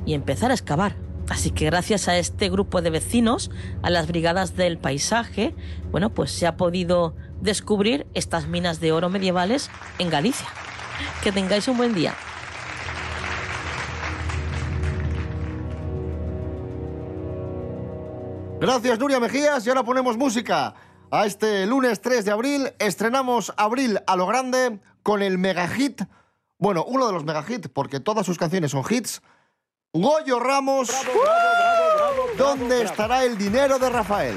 y 0.07 0.15
empezar 0.15 0.51
a 0.51 0.55
excavar. 0.55 0.97
Así 1.29 1.51
que 1.51 1.67
gracias 1.67 2.09
a 2.09 2.17
este 2.17 2.49
grupo 2.49 2.81
de 2.81 2.91
vecinos, 2.91 3.51
a 3.83 3.91
las 3.91 4.07
brigadas 4.07 4.57
del 4.57 4.79
paisaje, 4.79 5.55
bueno, 5.91 6.15
pues 6.15 6.31
se 6.31 6.47
ha 6.47 6.57
podido 6.57 7.15
descubrir 7.41 8.07
estas 8.15 8.47
minas 8.47 8.81
de 8.81 8.93
oro 8.93 9.11
medievales 9.11 9.69
en 9.99 10.09
Galicia. 10.09 10.47
Que 11.23 11.33
tengáis 11.33 11.67
un 11.69 11.77
buen 11.77 11.95
día. 11.95 12.15
Gracias, 18.61 18.99
Nuria 18.99 19.21
Mejías. 19.21 19.67
Y 19.67 19.69
ahora 19.69 19.83
ponemos 19.83 20.17
música. 20.17 20.75
A 21.11 21.27
este 21.27 21.67
lunes 21.67 22.01
3 22.01 22.25
de 22.25 22.31
abril 22.33 22.73
estrenamos 22.79 23.53
Abril 23.57 24.01
a 24.07 24.17
lo 24.17 24.27
grande 24.27 24.81
con 25.03 25.23
el 25.23 25.39
mega 25.39 25.69
hit, 25.69 26.03
bueno, 26.59 26.85
uno 26.85 27.07
de 27.07 27.13
los 27.13 27.25
mega 27.25 27.45
hits, 27.47 27.69
porque 27.69 28.01
todas 28.01 28.27
sus 28.27 28.39
canciones 28.39 28.73
son 28.73 28.83
hits. 28.89 29.23
Goyo 29.99 30.39
Ramos, 30.39 30.91
¿dónde 32.37 32.83
estará 32.83 33.25
el 33.25 33.39
dinero 33.39 33.79
de 33.79 33.89
Rafael? 33.89 34.37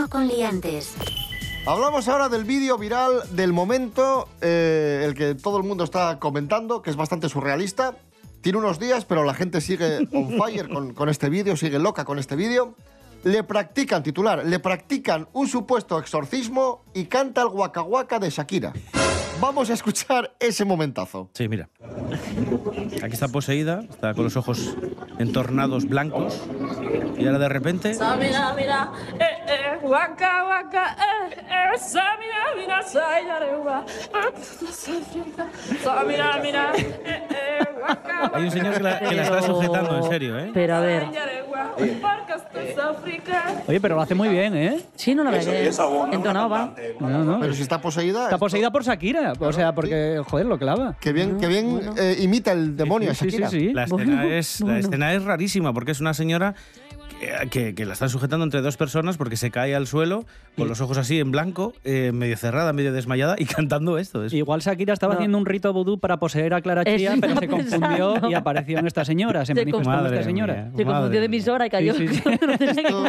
Desayuno 0.00 0.08
con 0.08 0.28
liantes. 0.28 0.94
Hablamos 1.66 2.08
ahora 2.08 2.30
del 2.30 2.44
vídeo 2.44 2.78
viral 2.78 3.22
del 3.32 3.52
momento, 3.52 4.28
eh, 4.40 5.02
el 5.04 5.14
que 5.14 5.34
todo 5.34 5.58
el 5.58 5.64
mundo 5.64 5.84
está 5.84 6.18
comentando, 6.18 6.80
que 6.80 6.88
es 6.88 6.96
bastante 6.96 7.28
surrealista. 7.28 7.96
Tiene 8.40 8.58
unos 8.58 8.78
días, 8.78 9.04
pero 9.04 9.24
la 9.24 9.34
gente 9.34 9.60
sigue 9.60 10.08
on 10.12 10.38
fire 10.38 10.70
con, 10.70 10.94
con 10.94 11.10
este 11.10 11.28
vídeo, 11.28 11.54
sigue 11.54 11.78
loca 11.78 12.06
con 12.06 12.18
este 12.18 12.34
vídeo. 12.34 12.74
Le 13.24 13.42
practican, 13.42 14.02
titular, 14.02 14.46
le 14.46 14.58
practican 14.58 15.28
un 15.34 15.48
supuesto 15.48 15.98
exorcismo 15.98 16.82
y 16.94 17.04
canta 17.04 17.42
el 17.42 17.48
Waka 17.48 17.82
Waka 17.82 18.18
de 18.18 18.30
Shakira. 18.30 18.72
Vamos 19.38 19.70
a 19.70 19.74
escuchar 19.74 20.32
ese 20.38 20.64
momentazo. 20.64 21.30
Sí, 21.34 21.48
mira. 21.48 21.68
Aquí 23.02 23.12
está 23.12 23.28
poseída, 23.28 23.82
está 23.88 24.14
con 24.14 24.24
los 24.24 24.36
ojos 24.36 24.76
entornados 25.18 25.86
blancos. 25.86 26.42
Y 27.18 27.26
ahora 27.26 27.38
de 27.38 27.48
repente. 27.48 27.92
Mira, 28.18 28.54
mira, 28.54 28.92
eh, 29.18 29.24
eh, 29.46 29.78
waka, 29.82 30.44
waka, 30.44 30.96
eh, 30.98 31.36
eh, 31.38 31.78
mira, 36.06 36.38
mira, 36.42 36.72
eh, 36.76 37.26
eh, 37.30 37.58
waka, 37.80 38.30
Hay 38.34 38.44
un 38.44 38.50
señor 38.50 38.74
que 38.74 38.82
la, 38.82 38.98
que 38.98 39.14
la 39.14 39.22
está 39.22 39.42
sujetando, 39.42 39.96
en 39.96 40.04
serio, 40.04 40.38
¿eh? 40.38 40.50
Pero 40.52 40.76
a 40.76 40.80
ver. 40.80 41.06
Oye, 43.66 43.80
pero 43.80 43.94
lo 43.96 44.02
hace 44.02 44.14
muy 44.14 44.28
bien, 44.28 44.56
¿eh? 44.56 44.80
Sí, 44.96 45.14
no 45.14 45.22
la 45.24 45.30
verdad 45.30 45.54
entonado 46.12 46.48
va. 46.48 46.74
No, 46.98 47.24
no. 47.24 47.40
Pero 47.40 47.54
si 47.54 47.62
está 47.62 47.80
poseída... 47.80 48.24
Está 48.24 48.38
poseída 48.38 48.70
por 48.70 48.82
Shakira. 48.82 49.19
O 49.38 49.52
sea, 49.52 49.74
porque, 49.74 50.20
joder, 50.26 50.46
lo 50.46 50.58
clava. 50.58 50.96
Que 51.00 51.12
bien, 51.12 51.38
que 51.38 51.46
bien 51.48 51.80
eh, 51.98 52.16
imita 52.20 52.52
el 52.52 52.76
demonio 52.76 53.10
a 53.10 53.14
Sí, 53.14 53.30
sí, 53.30 53.38
Shakira. 53.38 53.50
sí. 53.50 53.72
La 53.72 53.84
escena, 53.84 54.04
Bueno, 54.04 54.22
es, 54.22 54.60
la 54.60 54.66
bueno. 54.66 54.78
escena 54.80 55.14
es 55.14 55.24
rarísima 55.24 55.72
porque 55.72 55.92
es 55.92 56.00
una 56.00 56.14
señora 56.14 56.54
que, 57.50 57.74
que- 57.74 57.84
la 57.84 57.92
están 57.92 58.08
sujetando 58.08 58.44
entre 58.44 58.62
dos 58.62 58.78
personas 58.78 59.18
porque 59.18 59.36
se 59.36 59.50
cae 59.50 59.74
al 59.74 59.86
suelo 59.86 60.24
con 60.56 60.68
los 60.68 60.80
ojos 60.80 60.96
así 60.96 61.20
en 61.20 61.30
blanco, 61.30 61.74
eh, 61.84 62.12
medio 62.14 62.34
cerrada, 62.38 62.72
medio 62.72 62.94
desmayada 62.94 63.36
y 63.38 63.44
cantando 63.46 63.98
esto. 63.98 64.24
Es- 64.24 64.32
Igual 64.32 64.60
Shakira 64.62 64.94
estaba 64.94 65.12
No. 65.14 65.18
haciendo 65.18 65.36
un 65.36 65.44
rito 65.44 65.70
vudú 65.74 65.98
para 66.00 66.18
poseer 66.18 66.54
a 66.54 66.62
Clara 66.62 66.82
Chía, 66.84 67.14
pero 67.20 67.38
se 67.38 67.46
confundió 67.48 68.12
pensando. 68.14 68.30
y 68.30 68.34
apareció 68.34 68.78
en 68.78 68.86
esta 68.86 69.04
señora, 69.04 69.44
se 69.44 69.54
Se 69.54 69.64
Madre 69.66 70.14
esta 70.14 70.24
señora. 70.24 70.54
mía. 70.54 70.72
Se 70.76 70.84
confundió 70.86 71.20
de 71.20 71.26
emisora 71.26 71.66
y 71.66 71.70
cayó. 71.70 71.92
Sí, 71.94 72.08
sí, 72.08 72.14
sí. 72.14 72.22
Esto, 72.60 73.04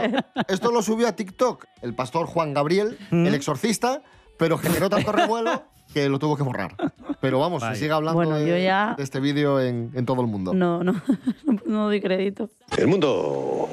esto 0.50 0.72
lo 0.72 0.82
subió 0.82 1.08
a 1.08 1.16
TikTok 1.16 1.66
el 1.82 1.94
pastor 1.96 2.26
Juan 2.28 2.54
Gabriel, 2.54 2.98
Mm. 3.12 3.28
el 3.28 3.34
exorcista, 3.36 4.02
pero 4.38 4.58
generó 4.58 4.90
tanto 4.90 5.12
revuelo 5.14 5.64
que 5.94 6.08
lo 6.10 6.20
tuvo 6.20 6.36
que 6.38 6.44
borrar. 6.44 6.76
Pero 7.20 7.40
vamos, 7.40 7.62
Vaya. 7.62 7.76
se 7.76 7.82
sigue 7.82 7.92
hablando 7.94 8.16
Bueno, 8.16 8.36
de, 8.38 8.48
yo 8.48 8.58
ya- 8.58 8.96
de 8.98 9.04
este 9.04 9.20
vídeo 9.20 9.60
en, 9.60 9.92
en 9.94 10.06
todo 10.06 10.22
el 10.22 10.28
mundo. 10.28 10.54
No, 10.54 10.84
no, 10.84 11.02
no 11.66 11.86
doy 11.86 12.02
crédito. 12.02 12.50
El 12.78 12.88
mundo 12.88 13.68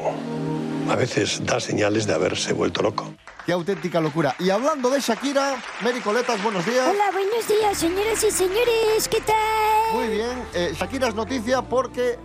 a 0.91 0.97
veces 0.97 1.43
da 1.45 1.61
señales 1.61 2.07
de 2.07 2.15
haberse 2.15 2.53
vuelto 2.53 2.83
loco. 2.83 3.13
Qué 3.47 3.53
auténtica 3.53 4.01
locura. 4.01 4.35
Y 4.39 4.51
hablando 4.51 4.91
de 4.91 5.01
Shakira, 5.01 5.57
Mary 5.83 6.01
Coletas, 6.01 6.43
buenos 6.43 6.67
días. 6.67 6.87
Hola, 6.91 7.11
buenos 7.13 7.49
días, 7.49 7.79
señoras 7.79 8.23
y 8.23 8.31
señores. 8.31 9.09
¿Qué 9.11 9.21
tal? 9.23 9.95
Muy 9.95 10.09
bien. 10.09 10.43
Eh, 10.55 10.75
Shakira 10.79 11.09
es 11.09 11.15
noticia 11.15 11.63
porque 11.63 12.19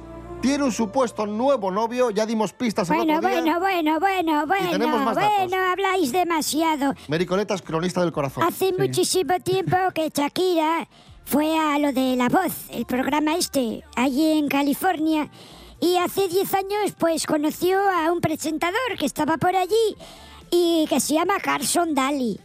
tiene 0.44 0.66
un 0.66 0.74
supuesto 0.74 1.26
nuevo 1.26 1.72
novio. 1.72 2.10
Ya 2.12 2.26
dimos 2.26 2.52
pistas 2.52 2.90
el 2.90 2.98
Bueno, 2.98 3.18
otro 3.18 3.30
día. 3.30 3.58
bueno, 3.60 4.00
bueno, 4.02 4.46
bueno, 4.46 4.72
tenemos 4.72 4.96
bueno, 4.96 5.06
más 5.06 5.16
datos. 5.16 5.32
bueno, 5.38 5.56
habláis 5.72 6.12
demasiado. 6.12 6.94
Mary 7.08 7.26
Coletas, 7.26 7.62
cronista 7.62 8.02
del 8.02 8.12
corazón. 8.12 8.44
Hace 8.44 8.74
muchísimo 8.74 9.40
tiempo 9.40 9.78
que 9.96 10.10
Shakira 10.14 10.86
fue 11.24 11.58
a 11.58 11.80
lo 11.80 11.94
de 11.94 12.18
La 12.18 12.28
Voz, 12.28 12.70
el 12.72 12.86
programa 12.86 13.38
este, 13.38 13.84
allí 13.96 14.38
en 14.38 14.50
California. 14.50 15.30
Y 15.80 15.96
hace 15.96 16.28
10 16.28 16.54
años, 16.56 16.94
pues 16.98 17.26
conoció 17.26 17.80
a 17.80 18.12
un 18.12 18.20
presentador 18.20 18.98
que 19.00 19.06
estaba 19.06 19.38
por 19.38 19.56
allí 19.56 19.96
y 20.52 20.86
que 20.90 21.00
se 21.00 21.14
llama 21.14 21.40
Carson 21.42 21.96
Daly. 21.96 22.40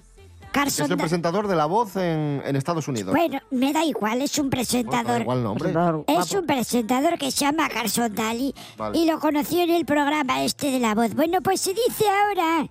Es 0.49 0.53
Carson 0.53 0.85
el 0.85 0.89
Daly. 0.91 1.01
presentador 1.01 1.47
de 1.47 1.55
La 1.57 1.67
Voz 1.67 1.95
en, 1.97 2.43
en 2.45 2.57
Estados 2.57 2.89
Unidos. 2.89 3.15
Bueno, 3.15 3.39
me 3.51 3.73
da 3.73 3.85
igual, 3.85 4.23
es 4.23 4.39
un 4.39 4.49
Bueno, 4.51 4.51
da 4.51 4.57
presentador. 4.57 5.21
igual 5.23 5.43
nombre. 5.43 5.65
Presentador 5.73 6.05
Es 6.09 6.33
un 6.33 6.47
presentador 6.47 7.19
que 7.19 7.31
se 7.31 7.45
llama 7.45 7.69
Carson 7.69 8.15
Daly 8.15 8.55
Vale. 8.77 8.99
y 8.99 9.07
lo 9.07 9.21
conoció 9.21 9.63
en 9.63 9.71
el 9.71 9.85
programa 9.85 10.43
este 10.43 10.71
de 10.71 10.81
la 10.81 10.95
voz. 10.95 11.15
Bueno, 11.15 11.41
pues 11.43 11.61
se 11.61 11.75
dice 11.75 12.05
ahora 12.09 12.69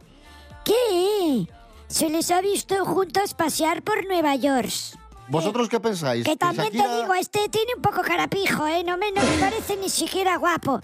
que 0.66 1.48
se 1.88 2.10
les 2.10 2.30
ha 2.32 2.42
visto 2.42 2.84
juntos 2.86 3.34
pasear 3.34 3.82
por 3.84 4.06
Nueva 4.08 4.36
York. 4.36 4.70
¿Vosotros 5.30 5.68
qué 5.70 5.80
pensáis? 5.80 6.24
Que 6.26 6.36
también 6.38 6.72
te 6.72 6.78
Shakira- 6.80 7.02
digo, 7.02 7.14
este 7.14 7.48
tiene 7.50 7.74
un 7.76 7.82
poco 7.82 8.02
carapijo, 8.02 8.66
¿eh? 8.68 8.84
No 8.86 8.98
me, 8.98 9.12
no 9.12 9.22
me 9.22 9.38
parece 9.40 9.76
ni 9.78 9.90
siquiera 9.90 10.38
guapo. 10.38 10.80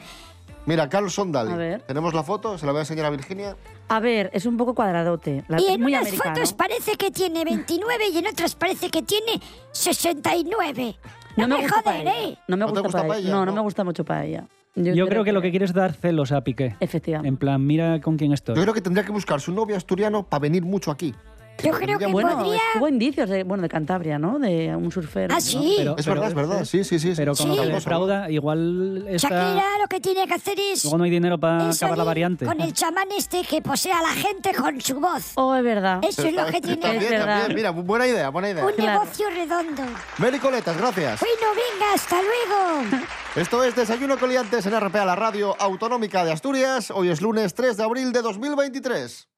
Mira, 0.66 0.88
Carlson 0.88 1.32
Daly. 1.32 1.52
A 1.52 1.56
ver. 1.58 1.82
Tenemos 1.82 2.14
la 2.14 2.24
foto, 2.24 2.58
se 2.58 2.66
la 2.66 2.72
voy 2.72 2.80
a 2.80 2.82
enseñar 2.84 3.06
a 3.06 3.10
Virginia. 3.10 3.56
A 3.90 4.00
ver, 4.00 4.30
es 4.34 4.46
un 4.46 4.56
poco 4.58 4.74
cuadradote. 4.74 5.44
La, 5.48 5.60
y 5.60 5.66
en 5.68 5.82
muy 5.82 5.92
unas 5.94 6.08
americano. 6.08 6.36
fotos 6.36 6.54
parece 6.54 6.94
que 6.96 7.12
tiene 7.12 7.44
29 7.44 8.08
y 8.14 8.18
en 8.20 8.28
otras 8.28 8.56
parece 8.56 8.90
que 8.90 9.02
tiene 9.02 9.42
69. 9.72 10.96
No, 11.36 11.48
me, 11.48 11.62
gusta 11.62 11.82
joder. 11.84 12.08
¿eh? 12.08 12.38
No 12.48 12.58
me 12.58 12.66
¿No 12.66 12.66
te 12.68 12.80
gusta, 12.80 12.82
gusta 12.82 12.98
paella. 13.00 13.14
paella? 13.14 13.30
No, 13.32 13.40
no, 13.40 13.46
No. 13.48 13.56
me 13.56 13.62
gusta 13.62 13.84
mucho 13.84 14.06
paella. 14.06 14.46
Yo, 14.76 15.08
creo 15.08 15.24
que, 15.24 15.32
lo 15.34 15.42
que 15.42 15.52
quiere 15.52 15.66
es 15.66 15.74
dar 15.74 15.94
celos 15.94 16.32
a 16.32 16.42
Piqué. 16.42 16.76
Efectivamente. 16.80 17.28
En 17.28 17.38
plan, 17.38 17.64
mira 17.64 18.02
con 18.02 18.18
quién 18.18 18.34
estoy. 18.34 18.56
Yo 18.56 18.62
creo 18.64 18.74
que 18.74 18.82
tendría 18.82 19.06
que 19.06 19.12
buscar 19.12 19.40
su 19.40 19.52
novio 19.52 19.78
asturiano 19.78 20.24
para 20.24 20.40
venir 20.42 20.64
mucho 20.64 20.90
aquí. 20.90 21.14
Yo 21.62 21.72
creo 21.72 21.98
que 21.98 22.08
Bueno, 22.08 22.38
podría... 22.38 22.60
hubo 22.78 22.88
indicios 22.90 23.30
de, 23.30 23.44
bueno, 23.44 23.64
de 23.64 23.70
Cantabria, 23.70 24.20
¿no? 24.20 24.38
De 24.40 24.76
un 24.76 24.92
surfero. 24.92 25.34
Ah, 25.34 25.38
¿no? 25.38 25.42
sí. 25.42 25.76
Pero- 25.78 25.96
Es 25.98 26.06
verdad, 26.06 26.28
es 26.28 26.34
verdad. 26.34 26.66
Sí, 26.66 26.84
sí, 26.84 27.00
sí. 27.00 27.14
Pero 27.16 27.36
con 27.36 27.50
Sí. 27.52 27.56
lo 27.56 27.64
que 27.64 27.70
defrauda, 27.70 28.30
igual 28.30 29.06
está... 29.08 29.30
Shakira 29.30 29.64
lo 29.82 29.88
que 29.88 30.00
tiene 30.02 30.28
que 30.28 30.34
hacer 30.34 30.60
es... 30.60 30.84
Luego 30.84 30.98
no 30.98 31.04
hay 31.06 31.10
dinero 31.12 31.38
para 31.38 31.70
acabar 31.70 31.98
la 31.98 32.04
variante. 32.04 32.46
Con 32.46 32.60
el 32.60 32.74
chamán 32.74 33.08
este 33.18 33.44
que 33.44 33.62
posee 33.62 33.94
a 33.94 34.02
la 34.02 34.10
gente 34.10 34.54
con 34.54 34.82
su 34.82 35.00
voz. 35.00 35.32
Oh, 35.36 35.56
es 35.56 35.64
verdad. 35.64 36.00
Eso 36.04 36.24
es 36.28 36.34
lo 36.34 36.46
que 36.48 36.60
tiene. 36.60 36.78
También, 36.82 37.04
Es 37.04 37.10
verdad. 37.12 37.38
también. 37.40 37.56
Mira, 37.56 37.70
buena 37.72 38.08
idea, 38.08 38.30
buena 38.30 38.50
idea. 38.50 38.66
Un 38.66 38.74
Claro. 38.74 39.00
negocio 39.04 39.30
redondo. 39.30 39.84
Mary 40.18 40.40
Coletas, 40.40 40.76
gracias. 40.78 41.20
Bueno, 41.22 41.54
venga, 41.56 41.94
hasta 41.94 42.18
luego. 42.22 43.06
Esto 43.36 43.64
es 43.64 43.76
Desayuno 43.76 44.18
Coliantes 44.18 44.66
en 44.66 44.78
RPA, 44.80 45.06
la 45.06 45.16
radio 45.16 45.56
autonómica 45.62 46.26
de 46.26 46.34
Asturias. 46.34 46.92
Hoy 46.92 47.10
es 47.10 47.22
lunes 47.22 47.54
3 47.54 47.78
de 47.78 47.84
abril 47.84 48.12
de 48.12 48.22
2023. 48.22 49.30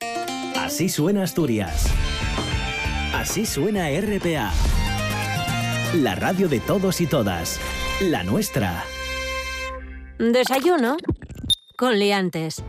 Así 0.58 0.90
suena 0.90 1.24
Asturias. 1.24 1.88
Así 3.14 3.46
suena 3.46 3.90
RPA. 3.90 4.52
La 5.96 6.16
radio 6.16 6.48
de 6.48 6.60
todos 6.60 7.02
y 7.02 7.08
todas. 7.08 7.60
La 8.00 8.24
nuestra. 8.24 8.84
Desayuno 10.18 10.98
con 11.78 12.00
liantes. 12.00 12.64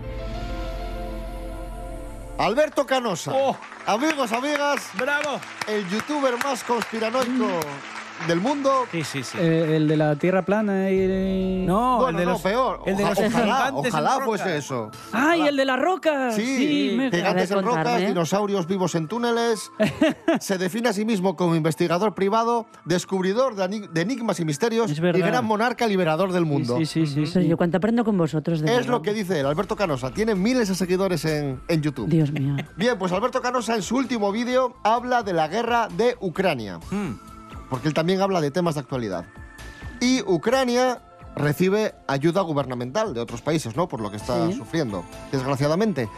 Alberto 2.38 2.86
Canosa. 2.86 3.32
Amigos, 3.86 4.32
amigas. 4.32 4.90
¡Bravo! 4.98 5.40
El 5.66 5.88
youtuber 5.88 6.34
más 6.44 6.62
conspiranoico 6.64 7.60
del 8.28 8.40
mundo. 8.40 8.86
Sí, 8.90 9.04
sí, 9.04 9.22
sí. 9.22 9.38
Eh, 9.40 9.76
el 9.76 9.88
de 9.88 9.96
la 9.96 10.16
tierra 10.16 10.42
plana 10.44 10.90
y... 10.90 11.64
No, 11.66 11.98
Bueno, 11.98 12.10
el 12.10 12.16
de 12.16 12.24
no, 12.24 12.30
los, 12.32 12.40
peor. 12.42 12.80
El 12.86 12.96
de 12.96 13.04
Oja- 13.04 13.10
los 13.22 13.32
ojalá, 13.34 13.68
en 13.68 13.74
ojalá 13.74 14.12
roca. 14.14 14.24
fuese 14.24 14.56
eso. 14.56 14.90
¡Ay, 15.12 15.42
el 15.48 15.56
de 15.56 15.64
las 15.64 15.78
rocas! 15.78 16.34
Sí, 16.34 16.94
me- 16.96 17.10
gigantes 17.10 17.50
en 17.50 17.58
rocas, 17.62 17.74
contarme. 17.84 18.06
dinosaurios 18.06 18.66
vivos 18.66 18.94
en 18.94 19.06
túneles. 19.08 19.70
Se 20.40 20.58
define 20.58 20.88
a 20.88 20.92
sí 20.92 21.04
mismo 21.04 21.36
como 21.36 21.54
investigador 21.56 22.14
privado, 22.14 22.66
descubridor 22.84 23.54
de, 23.54 23.64
ani- 23.64 23.86
de 23.92 24.00
enigmas 24.00 24.40
y 24.40 24.44
misterios 24.44 24.90
Es 24.90 24.98
y 24.98 25.00
verdad. 25.00 25.26
gran 25.26 25.44
monarca 25.44 25.86
liberador 25.86 26.32
del 26.32 26.44
mundo. 26.46 26.76
Sí, 26.78 26.86
sí, 26.86 27.06
sí. 27.06 27.26
sí. 27.26 27.46
yo 27.48 27.56
cuánto 27.56 27.76
aprendo 27.78 28.04
con 28.04 28.16
vosotros 28.18 28.60
de 28.60 28.68
Es 28.70 28.76
verdad. 28.78 28.90
lo 28.90 29.02
que 29.02 29.12
dice 29.12 29.40
él, 29.40 29.46
Alberto 29.46 29.76
Canosa. 29.76 30.10
Tiene 30.10 30.34
miles 30.34 30.68
de 30.68 30.74
seguidores 30.74 31.24
en, 31.24 31.60
en 31.68 31.82
YouTube. 31.82 32.08
Dios 32.08 32.32
mío. 32.32 32.56
Bien, 32.76 32.98
pues 32.98 33.12
Alberto 33.12 33.40
Canosa 33.40 33.74
en 33.76 33.82
su 33.82 33.96
último 33.96 34.32
vídeo 34.32 34.74
habla 34.82 35.22
de 35.22 35.32
la 35.32 35.48
guerra 35.48 35.88
de 35.96 36.16
Ucrania. 36.20 36.78
Hmm. 36.90 37.14
Porque 37.70 37.88
él 37.88 37.94
también 37.94 38.20
habla 38.20 38.40
de 38.40 38.50
temas 38.50 38.74
de 38.74 38.80
actualidad. 38.82 39.24
Y 40.00 40.22
Ucrania 40.22 41.02
recibe 41.34 41.94
ayuda 42.06 42.40
gubernamental 42.42 43.12
de 43.14 43.20
otros 43.20 43.42
países, 43.42 43.76
¿no? 43.76 43.88
Por 43.88 44.00
lo 44.00 44.10
que 44.10 44.16
está 44.16 44.46
Sí. 44.48 44.54
sufriendo, 44.54 45.04
desgraciadamente. 45.32 46.08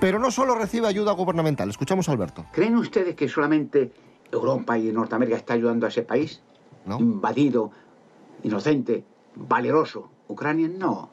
Pero 0.00 0.18
no 0.18 0.30
solo 0.30 0.54
recibe 0.54 0.86
ayuda 0.88 1.12
gubernamental. 1.12 1.70
Escuchamos 1.70 2.08
a 2.08 2.12
Alberto. 2.12 2.44
¿Creen 2.52 2.76
ustedes 2.76 3.14
que 3.14 3.28
solamente 3.28 3.92
Europa 4.30 4.76
y 4.76 4.92
Norteamérica 4.92 5.36
está 5.38 5.54
ayudando 5.54 5.86
a 5.86 5.88
ese 5.88 6.02
país? 6.02 6.42
¿No? 6.84 6.98
Invadido, 6.98 7.70
inocente, 8.42 9.04
valeroso. 9.34 10.10
Ucrania 10.28 10.68
no. 10.68 11.08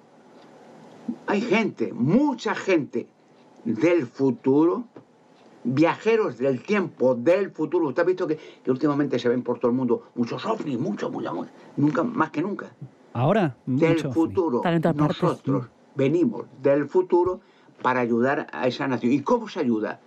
Hay 1.27 1.41
gente, 1.41 1.93
mucha 1.93 2.55
gente 2.55 3.07
del 3.63 4.07
futuro, 4.07 4.85
viajeros 5.63 6.37
del 6.37 6.61
tiempo 6.61 7.15
del 7.15 7.51
futuro. 7.51 7.87
Usted 7.87 8.03
ha 8.03 8.05
visto 8.05 8.27
que, 8.27 8.37
que 8.63 8.71
últimamente 8.71 9.17
se 9.19 9.29
ven 9.29 9.43
por 9.43 9.59
todo 9.59 9.71
el 9.71 9.77
mundo 9.77 10.03
muchos 10.15 10.45
ovnis, 10.45 10.79
muchos, 10.79 11.11
muchos, 11.11 11.33
muchos. 11.33 11.53
nunca, 11.77 12.03
más 12.03 12.31
que 12.31 12.41
nunca. 12.41 12.67
Ahora, 13.13 13.55
Del 13.65 13.95
mucho. 13.95 14.11
futuro. 14.11 14.61
Nosotros 14.95 15.67
venimos 15.95 16.45
del 16.61 16.87
futuro 16.87 17.41
para 17.81 17.99
ayudar 17.99 18.47
a 18.51 18.67
esa 18.67 18.87
nación. 18.87 19.11
¿Y 19.11 19.21
cómo 19.21 19.47
se 19.47 19.59
ayuda? 19.59 19.99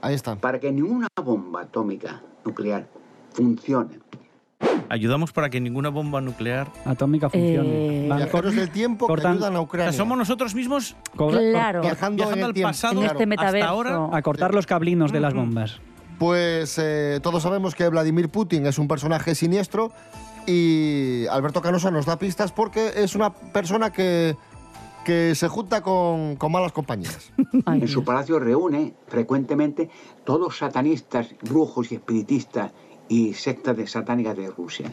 Ahí 0.00 0.14
está. 0.14 0.36
para 0.36 0.60
que 0.60 0.70
ninguna 0.70 1.08
bomba 1.24 1.62
atómica 1.62 2.22
nuclear 2.44 2.86
funcione. 3.32 3.98
Ayudamos 4.90 5.32
para 5.32 5.50
que 5.50 5.60
ninguna 5.60 5.90
bomba 5.90 6.20
nuclear. 6.20 6.68
Atómica 6.84 7.28
funcione. 7.28 8.06
Eh, 8.06 8.08
Van- 8.08 8.18
Viajeros 8.18 8.54
del 8.56 8.70
tiempo 8.70 9.06
cortan- 9.06 9.32
que 9.32 9.38
ayudan 9.38 9.56
a 9.56 9.60
O 9.60 9.64
Ucrania. 9.64 9.92
sea, 9.92 9.98
somos 9.98 10.16
nosotros 10.16 10.54
mismos 10.54 10.96
Claro. 11.16 11.82
Viajando, 11.82 11.82
en 11.82 12.28
viajando 12.28 12.34
el 12.36 12.44
al 12.44 12.54
tiempo. 12.54 12.68
pasado 12.70 12.92
En 12.94 12.98
este 13.06 13.12
hasta 13.14 13.26
metaverso. 13.26 13.68
ahora. 13.68 14.08
a 14.12 14.22
cortar 14.22 14.54
los 14.54 14.66
cablinos 14.66 15.12
de 15.12 15.20
las 15.20 15.34
bombas. 15.34 15.80
Pues 16.18 16.78
eh, 16.82 17.20
todos 17.22 17.42
sabemos 17.42 17.74
que 17.74 17.88
Vladimir 17.88 18.28
Putin 18.28 18.66
es 18.66 18.78
un 18.78 18.88
personaje 18.88 19.34
siniestro 19.34 19.92
y 20.46 21.26
Alberto 21.30 21.60
Canosa 21.60 21.90
nos 21.90 22.06
da 22.06 22.18
pistas 22.18 22.50
porque 22.52 22.90
es 22.96 23.14
una 23.14 23.32
persona 23.32 23.92
que, 23.92 24.34
que 25.04 25.34
se 25.34 25.46
junta 25.48 25.82
con, 25.82 26.36
con 26.36 26.50
malas 26.50 26.72
compañías. 26.72 27.30
Ay, 27.66 27.82
En 27.82 27.88
su 27.88 28.02
palacio 28.04 28.38
reúne 28.40 28.94
frecuentemente 29.06 29.90
todos 30.24 30.56
satanistas, 30.58 31.28
brujos 31.42 31.92
y 31.92 31.96
espiritistas 31.96 32.72
y 33.08 33.34
sectas 33.34 33.76
de 33.76 33.86
satánicas 33.86 34.36
de 34.36 34.50
Rusia, 34.50 34.92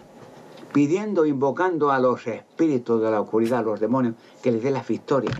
pidiendo, 0.74 1.26
invocando 1.26 1.92
a 1.92 2.00
los 2.00 2.26
espíritus 2.28 3.02
de 3.02 3.12
la 3.12 3.22
oscuridad, 3.22 3.60
a 3.60 3.64
los 3.64 3.80
demonios, 3.80 4.16
que 4.42 4.52
les 4.52 4.64
dé 4.64 4.72
la 4.72 4.84
victoria. 4.84 5.32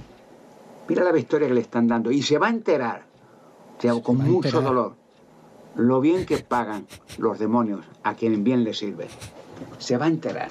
Mira 0.88 1.04
la 1.04 1.12
victoria 1.12 1.48
que 1.48 1.54
le 1.54 1.62
están 1.62 1.88
dando 1.88 2.12
y 2.12 2.22
se 2.22 2.38
va 2.38 2.48
a 2.48 2.52
enterar, 2.52 3.06
o 3.78 3.82
sea, 3.82 3.94
con 4.02 4.18
mucho 4.18 4.50
enterar. 4.50 4.64
dolor, 4.64 4.96
lo 5.76 6.00
bien 6.00 6.26
que 6.26 6.38
pagan 6.38 6.88
los 7.18 7.40
demonios 7.40 7.86
a 8.04 8.14
quien 8.14 8.44
bien 8.44 8.64
les 8.64 8.78
sirve. 8.78 9.08
Se 9.78 9.98
va 9.98 10.06
a 10.06 10.10
enterar. 10.10 10.50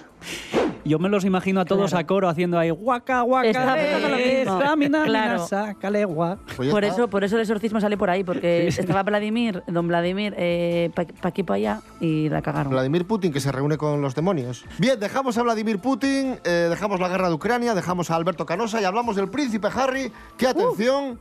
Yo 0.85 0.99
me 0.99 1.09
los 1.09 1.25
imagino 1.25 1.61
a 1.61 1.65
todos 1.65 1.91
Claro. 1.91 2.05
a 2.05 2.07
coro 2.07 2.29
haciendo 2.29 2.59
ahí 2.59 2.71
guaca, 2.71 3.23
guaca, 3.23 3.49
eh, 3.49 4.43
estamina, 4.43 5.05
Claro. 5.05 5.33
mina, 5.35 5.39
sácale, 5.47 6.05
guac. 6.05 6.39
Pues 6.57 6.69
ya 6.69 6.73
Por 6.75 6.85
está. 6.85 6.95
eso, 6.97 7.09
por 7.09 7.25
eso 7.25 7.37
el 7.37 7.43
exorcismo 7.43 7.81
sale 7.81 7.97
por 7.97 8.11
ahí, 8.11 8.23
porque 8.23 8.69
estaba 8.69 9.03
Vladimir, 9.03 9.63
don 9.67 9.89
Vladimir, 9.89 10.35
eh, 10.37 10.91
pa, 10.95 11.05
pa 11.07 11.29
aquí 11.29 11.43
para 11.43 11.57
allá 11.57 11.81
y 12.01 12.29
la 12.29 12.43
cagaron. 12.43 12.71
Vladimir 12.71 13.07
Putin 13.07 13.33
que 13.33 13.41
se 13.41 13.51
reúne 13.51 13.79
con 13.79 14.03
los 14.03 14.15
demonios. 14.15 14.65
Bien, 14.79 15.01
dejamos 15.01 15.39
a 15.39 15.43
Vladimir 15.43 15.79
Putin, 15.79 16.39
eh, 16.45 16.67
dejamos 16.69 17.01
la 17.01 17.09
guerra 17.09 17.29
de 17.29 17.35
Ucrania, 17.35 17.75
dejamos 17.75 18.11
a 18.11 18.17
Alberto 18.17 18.45
Canosa 18.45 18.81
y 18.81 18.85
hablamos 18.85 19.17
del 19.17 19.29
príncipe 19.29 19.69
Harry, 19.75 20.13
que 20.37 20.47
atención, 20.47 21.19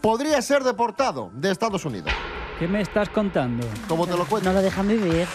podría 0.00 0.40
ser 0.40 0.62
deportado 0.62 1.30
de 1.34 1.50
Estados 1.50 1.84
Unidos. 1.84 2.12
¿Qué 2.60 2.68
me 2.68 2.82
estás 2.82 3.08
contando? 3.08 3.66
Como 3.88 4.06
te 4.06 4.14
lo 4.18 4.26
cuento. 4.26 4.50
No 4.50 4.54
lo 4.56 4.60
dejan 4.60 4.86
vivir. 4.86 5.26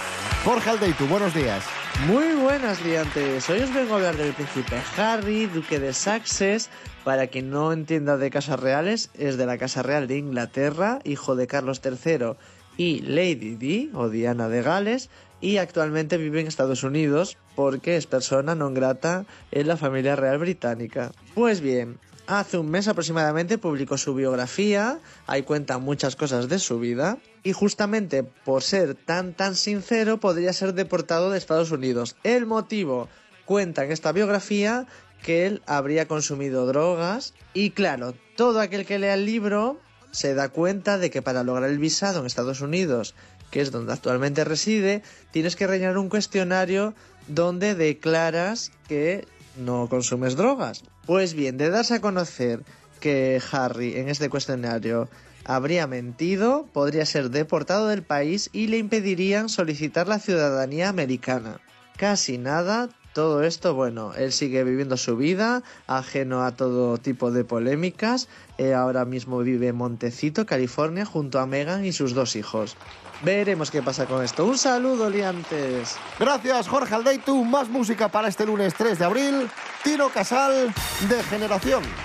Jorge 0.44 0.70
Aldeitu, 0.70 1.08
buenos 1.08 1.34
días. 1.34 1.64
Muy 2.06 2.36
buenas 2.36 2.86
liantes, 2.86 3.50
hoy 3.50 3.62
os 3.62 3.74
vengo 3.74 3.94
a 3.94 3.96
hablar 3.96 4.16
del 4.16 4.32
príncipe 4.34 4.76
Harry, 4.96 5.48
duque 5.48 5.80
de 5.80 5.92
Sussex. 5.92 6.70
Para 7.04 7.26
quien 7.26 7.50
no 7.50 7.74
entienda 7.74 8.18
de 8.18 8.30
casas 8.30 8.60
reales, 8.60 9.10
es 9.16 9.38
de 9.38 9.48
la 9.48 9.58
Casa 9.58 9.82
Real 9.82 10.08
de 10.08 10.20
Inglaterra, 10.20 11.00
hijo 11.04 11.36
de 11.36 11.48
Carlos 11.48 11.82
III 11.84 12.36
y 12.78 13.00
Lady 13.00 13.56
Di, 13.56 13.90
o 13.96 14.10
Diana 14.10 14.48
de 14.48 14.62
Gales, 14.62 15.10
y 15.42 15.58
actualmente 15.58 16.18
vive 16.18 16.42
en 16.42 16.48
Estados 16.48 16.84
Unidos 16.84 17.38
porque 17.56 17.98
es 17.98 18.06
persona 18.06 18.54
non 18.54 18.78
grata 18.78 19.26
en 19.50 19.66
la 19.66 19.78
familia 19.82 20.14
real 20.14 20.38
británica. 20.38 21.10
Pues 21.34 21.58
bien, 21.58 21.98
Hace 22.28 22.58
un 22.58 22.72
mes 22.72 22.88
aproximadamente 22.88 23.60
publicó 23.60 24.00
su 24.00 24.16
biografía, 24.16 25.00
ahí 25.28 25.44
cuenta 25.44 25.78
muchas 25.78 26.16
cosas 26.16 26.50
de 26.50 26.58
su 26.58 26.80
vida, 26.80 27.20
y 27.44 27.52
justamente 27.54 28.24
por 28.24 28.64
ser 28.64 28.96
tan 28.96 29.34
tan 29.34 29.56
sincero 29.56 30.20
podría 30.20 30.52
ser 30.52 30.74
deportado 30.74 31.30
de 31.30 31.38
Estados 31.38 31.70
Unidos. 31.70 32.16
El 32.24 32.48
motivo 32.48 33.10
cuenta 33.46 33.86
en 33.86 33.92
esta 33.92 34.12
biografía 34.12 34.88
que 35.22 35.46
él 35.46 35.62
habría 35.68 36.08
consumido 36.08 36.66
drogas 36.66 37.36
y 37.54 37.70
claro, 37.70 38.16
todo 38.36 38.60
aquel 38.60 38.88
que 38.88 38.98
lea 38.98 39.14
el 39.14 39.26
libro 39.26 39.80
se 40.10 40.34
da 40.34 40.50
cuenta 40.50 40.98
de 40.98 41.12
que 41.12 41.22
para 41.22 41.44
lograr 41.44 41.70
el 41.70 41.78
visado 41.78 42.22
en 42.22 42.26
Estados 42.26 42.62
Unidos, 42.62 43.14
que 43.52 43.62
es 43.62 43.72
donde 43.72 43.94
actualmente 43.94 44.44
reside, 44.44 45.04
tienes 45.30 45.56
que 45.56 45.68
rellenar 45.68 46.00
un 46.00 46.10
cuestionario 46.10 46.96
donde 47.28 47.76
declaras 47.76 48.72
que 48.88 49.28
no 49.58 49.88
consumes 49.90 50.36
drogas. 50.36 50.84
Pues 51.06 51.34
bien, 51.34 51.58
de 51.58 51.70
darse 51.70 51.96
a 51.96 52.02
conocer 52.02 52.64
que 53.00 53.42
Harry 53.52 53.98
en 53.98 54.10
este 54.10 54.30
cuestionario 54.30 55.10
habría 55.44 55.86
mentido, 55.86 56.68
podría 56.74 57.06
ser 57.06 57.30
deportado 57.30 57.88
del 57.88 58.02
país 58.02 58.50
y 58.52 58.68
le 58.68 58.78
impedirían 58.78 59.50
solicitar 59.50 60.08
la 60.08 60.20
ciudadanía 60.20 60.90
americana. 60.90 61.60
Casi 61.98 62.38
nada, 62.38 62.90
todo 63.14 63.44
esto, 63.44 63.74
bueno, 63.74 64.14
él 64.16 64.34
sigue 64.34 64.64
viviendo 64.64 64.98
su 64.98 65.16
vida, 65.16 65.64
ajeno 65.88 66.44
a 66.44 66.56
todo 66.56 66.98
tipo 66.98 67.32
de 67.32 67.46
polémicas. 67.46 68.28
Eh, 68.58 68.74
ahora 68.74 69.06
mismo 69.06 69.40
vive 69.40 69.70
en 69.70 69.76
Montecito, 69.78 70.46
California, 70.46 71.06
junto 71.06 71.40
a 71.40 71.46
Megan 71.46 71.86
y 71.86 71.94
sus 71.94 72.14
dos 72.14 72.36
hijos. 72.36 72.76
Veremos 73.24 73.72
qué 73.72 73.82
pasa 73.82 74.06
con 74.06 74.22
esto. 74.24 74.46
Un 74.46 74.58
saludo, 74.58 75.10
liantes. 75.10 75.96
Gracias, 76.20 76.68
Jorge 76.68 76.96
Aldeitu. 76.96 77.46
Más 77.46 77.70
música 77.70 78.10
para 78.10 78.28
este 78.28 78.46
lunes 78.46 78.74
3 78.74 79.00
de 79.00 79.06
abril. 79.06 79.50
Tino 79.86 80.10
Casal, 80.10 80.74
de 81.08 81.24
Generación. 81.26 82.05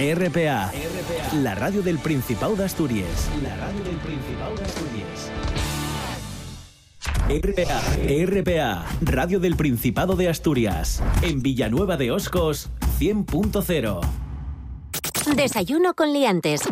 RPA. 0.00 0.72
La 1.42 1.54
radio 1.54 1.82
del 1.82 1.98
Principado 1.98 2.56
de 2.56 2.64
Asturias. 2.64 3.28
La 3.42 3.54
radio 3.56 3.84
del 3.84 3.96
Principado 3.96 4.56
de 4.56 4.64
Asturias. 4.64 5.30
RPA, 7.28 7.80
RPA, 8.26 8.86
Radio 9.02 9.40
del 9.40 9.56
Principado 9.56 10.16
de 10.16 10.30
Asturias, 10.30 11.02
en 11.20 11.42
Villanueva 11.42 11.98
de 11.98 12.12
Oscos, 12.12 12.70
100.0. 12.98 14.00
Desayuno 15.36 15.92
con 15.92 16.14
liantes. 16.14 16.62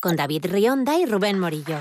Con 0.00 0.16
David 0.16 0.46
Rionda 0.50 0.98
y 0.98 1.06
Rubén 1.06 1.38
Morillo. 1.38 1.78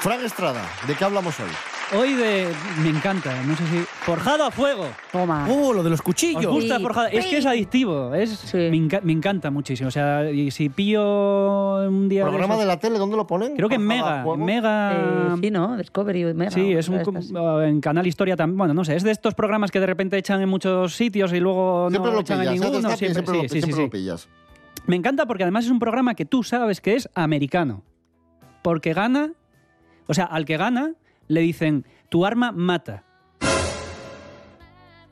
Fran 0.00 0.24
Estrada, 0.24 0.68
¿de 0.88 0.96
qué 0.96 1.04
hablamos 1.04 1.38
hoy? 1.38 1.71
Hoy 1.94 2.14
de. 2.14 2.48
Me 2.82 2.88
encanta, 2.88 3.42
no 3.42 3.54
sé 3.54 3.66
si. 3.66 3.76
Forjado 4.04 4.44
a 4.44 4.50
fuego. 4.50 4.86
Toma. 5.12 5.46
Oh, 5.50 5.74
lo 5.74 5.82
de 5.82 5.90
los 5.90 6.00
cuchillos. 6.00 6.46
¿Os 6.46 6.52
gusta 6.52 6.78
Sí. 6.78 6.82
forjado? 6.82 7.08
Es 7.08 7.26
que 7.26 7.36
es 7.36 7.44
adictivo. 7.44 8.14
Es, 8.14 8.30
Sí. 8.30 8.56
me, 8.56 8.76
enca- 8.78 9.02
me 9.02 9.12
encanta 9.12 9.50
muchísimo. 9.50 9.88
O 9.88 9.90
sea, 9.90 10.30
y 10.30 10.50
si 10.50 10.70
pillo 10.70 11.86
un 11.86 12.08
día. 12.08 12.22
¿Programa 12.24 12.54
esos- 12.54 12.60
de 12.62 12.66
la 12.66 12.78
tele 12.78 12.98
dónde 12.98 13.16
lo 13.16 13.26
ponen? 13.26 13.54
Creo 13.56 13.68
que 13.68 13.74
en 13.74 13.86
Forjado 13.86 14.06
a 14.06 14.10
Mega. 14.12 14.22
fuego. 14.24 14.44
Mega. 14.44 14.92
Eh, 14.94 15.36
sí, 15.42 15.50
¿no? 15.50 15.76
Discovery, 15.76 16.24
Mega. 16.34 16.50
Sí, 16.50 16.72
es 16.72 16.88
un 16.88 16.98
de 16.98 17.04
com- 17.04 17.16
estas. 17.18 17.68
en 17.68 17.80
Canal 17.82 18.06
Historia 18.06 18.36
también. 18.36 18.56
Bueno, 18.56 18.72
no 18.72 18.84
sé, 18.86 18.96
es 18.96 19.02
de 19.02 19.10
estos 19.10 19.34
programas 19.34 19.70
que 19.70 19.78
de 19.80 19.86
repente 19.86 20.16
echan 20.16 20.40
en 20.40 20.48
muchos 20.48 20.94
sitios 20.96 21.32
y 21.34 21.40
luego 21.40 21.88
Siempre 21.90 22.10
no 22.10 22.14
lo 22.16 22.20
echan 22.22 22.38
pillas, 22.40 22.54
en 22.54 22.62
¿eh? 22.62 22.64
ninguno. 22.64 22.88
Destape, 22.88 22.96
Siempre, 22.96 23.14
siempre, 23.22 23.34
sí, 23.34 23.36
lo, 23.36 23.42
sí, 23.42 23.48
sí, 23.48 23.60
siempre 23.60 23.76
sí. 23.76 23.82
lo 23.82 23.90
pillas. 23.90 24.28
Me 24.86 24.96
encanta 24.96 25.26
porque 25.26 25.42
además 25.42 25.66
es 25.66 25.70
un 25.70 25.78
programa 25.78 26.14
que 26.14 26.24
tú 26.24 26.42
sabes 26.42 26.80
que 26.80 26.94
es 26.94 27.08
americano. 27.14 27.82
Porque 28.62 28.94
gana, 28.94 29.32
o 30.06 30.14
sea, 30.14 30.24
al 30.24 30.44
que 30.46 30.56
gana 30.56 30.92
le 31.28 31.40
dicen, 31.40 31.84
tu 32.08 32.24
arma 32.26 32.52
mata. 32.52 33.04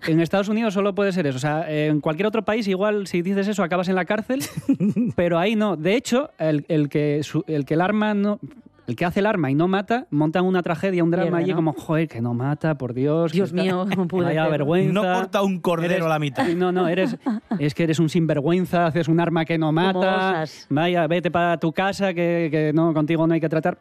En 0.07 0.18
Estados 0.18 0.49
Unidos 0.49 0.73
solo 0.73 0.94
puede 0.94 1.12
ser 1.12 1.27
eso. 1.27 1.37
O 1.37 1.40
sea, 1.40 1.70
en 1.70 2.01
cualquier 2.01 2.27
otro 2.27 2.42
país, 2.42 2.66
igual 2.68 3.07
si 3.07 3.20
dices 3.20 3.49
eso, 3.49 3.62
acabas 3.62 3.88
en 3.88 3.94
la 3.96 4.07
cárcel. 4.07 4.40
pero 5.16 5.38
ahí 5.38 5.57
no. 5.57 5.77
De 5.77 5.94
hecho, 5.94 6.31
el, 6.38 6.64
el 6.68 6.88
que, 6.88 7.23
su- 7.23 7.44
el 7.46 7.64
que 7.66 7.75
el 7.75 7.81
arma 7.83 8.14
no. 8.14 8.40
El 8.87 8.96
que 8.96 9.05
hace 9.05 9.20
el 9.20 9.27
arma 9.27 9.53
y 9.53 9.55
no 9.55 9.68
mata, 9.68 10.09
montan 10.11 10.44
una 10.44 10.62
tragedia, 10.64 11.05
un 11.05 11.12
drama 11.12 11.37
allí 11.38 11.51
¿no? 11.51 11.57
como, 11.57 11.73
joder, 11.75 12.09
que 12.09 12.20
no 12.20 12.35
mata, 12.35 12.77
por 12.77 12.92
Dios. 12.92 13.31
Dios 13.31 13.51
está- 13.51 13.62
mío, 13.62 13.87
¿cómo 13.88 14.09
pude 14.09 14.25
Vaya 14.25 14.49
vergüenza. 14.49 14.92
No 14.92 15.03
corta 15.03 15.42
un 15.42 15.61
cordero 15.61 15.92
Eres- 15.94 16.07
a 16.07 16.09
la 16.09 16.18
mitad. 16.18 16.49
No, 16.57 16.73
no, 16.73 16.88
eres, 16.88 17.16
es 17.61 17.75
que 17.75 17.85
eres 17.85 18.01
un 18.01 18.09
sinvergüenza, 18.09 18.87
haces 18.87 19.07
un 19.07 19.20
arma 19.20 19.44
que 19.44 19.59
no 19.59 19.70
mata. 19.70 20.42
Vaya, 20.70 21.07
vete 21.07 21.31
para 21.31 21.59
tu 21.59 21.73
casa, 21.73 22.12
que, 22.14 22.49
que 22.51 22.73
no, 22.75 22.92
contigo 22.92 23.29
no 23.29 23.35
hay 23.35 23.40
que 23.40 23.49
tratar. 23.51 23.79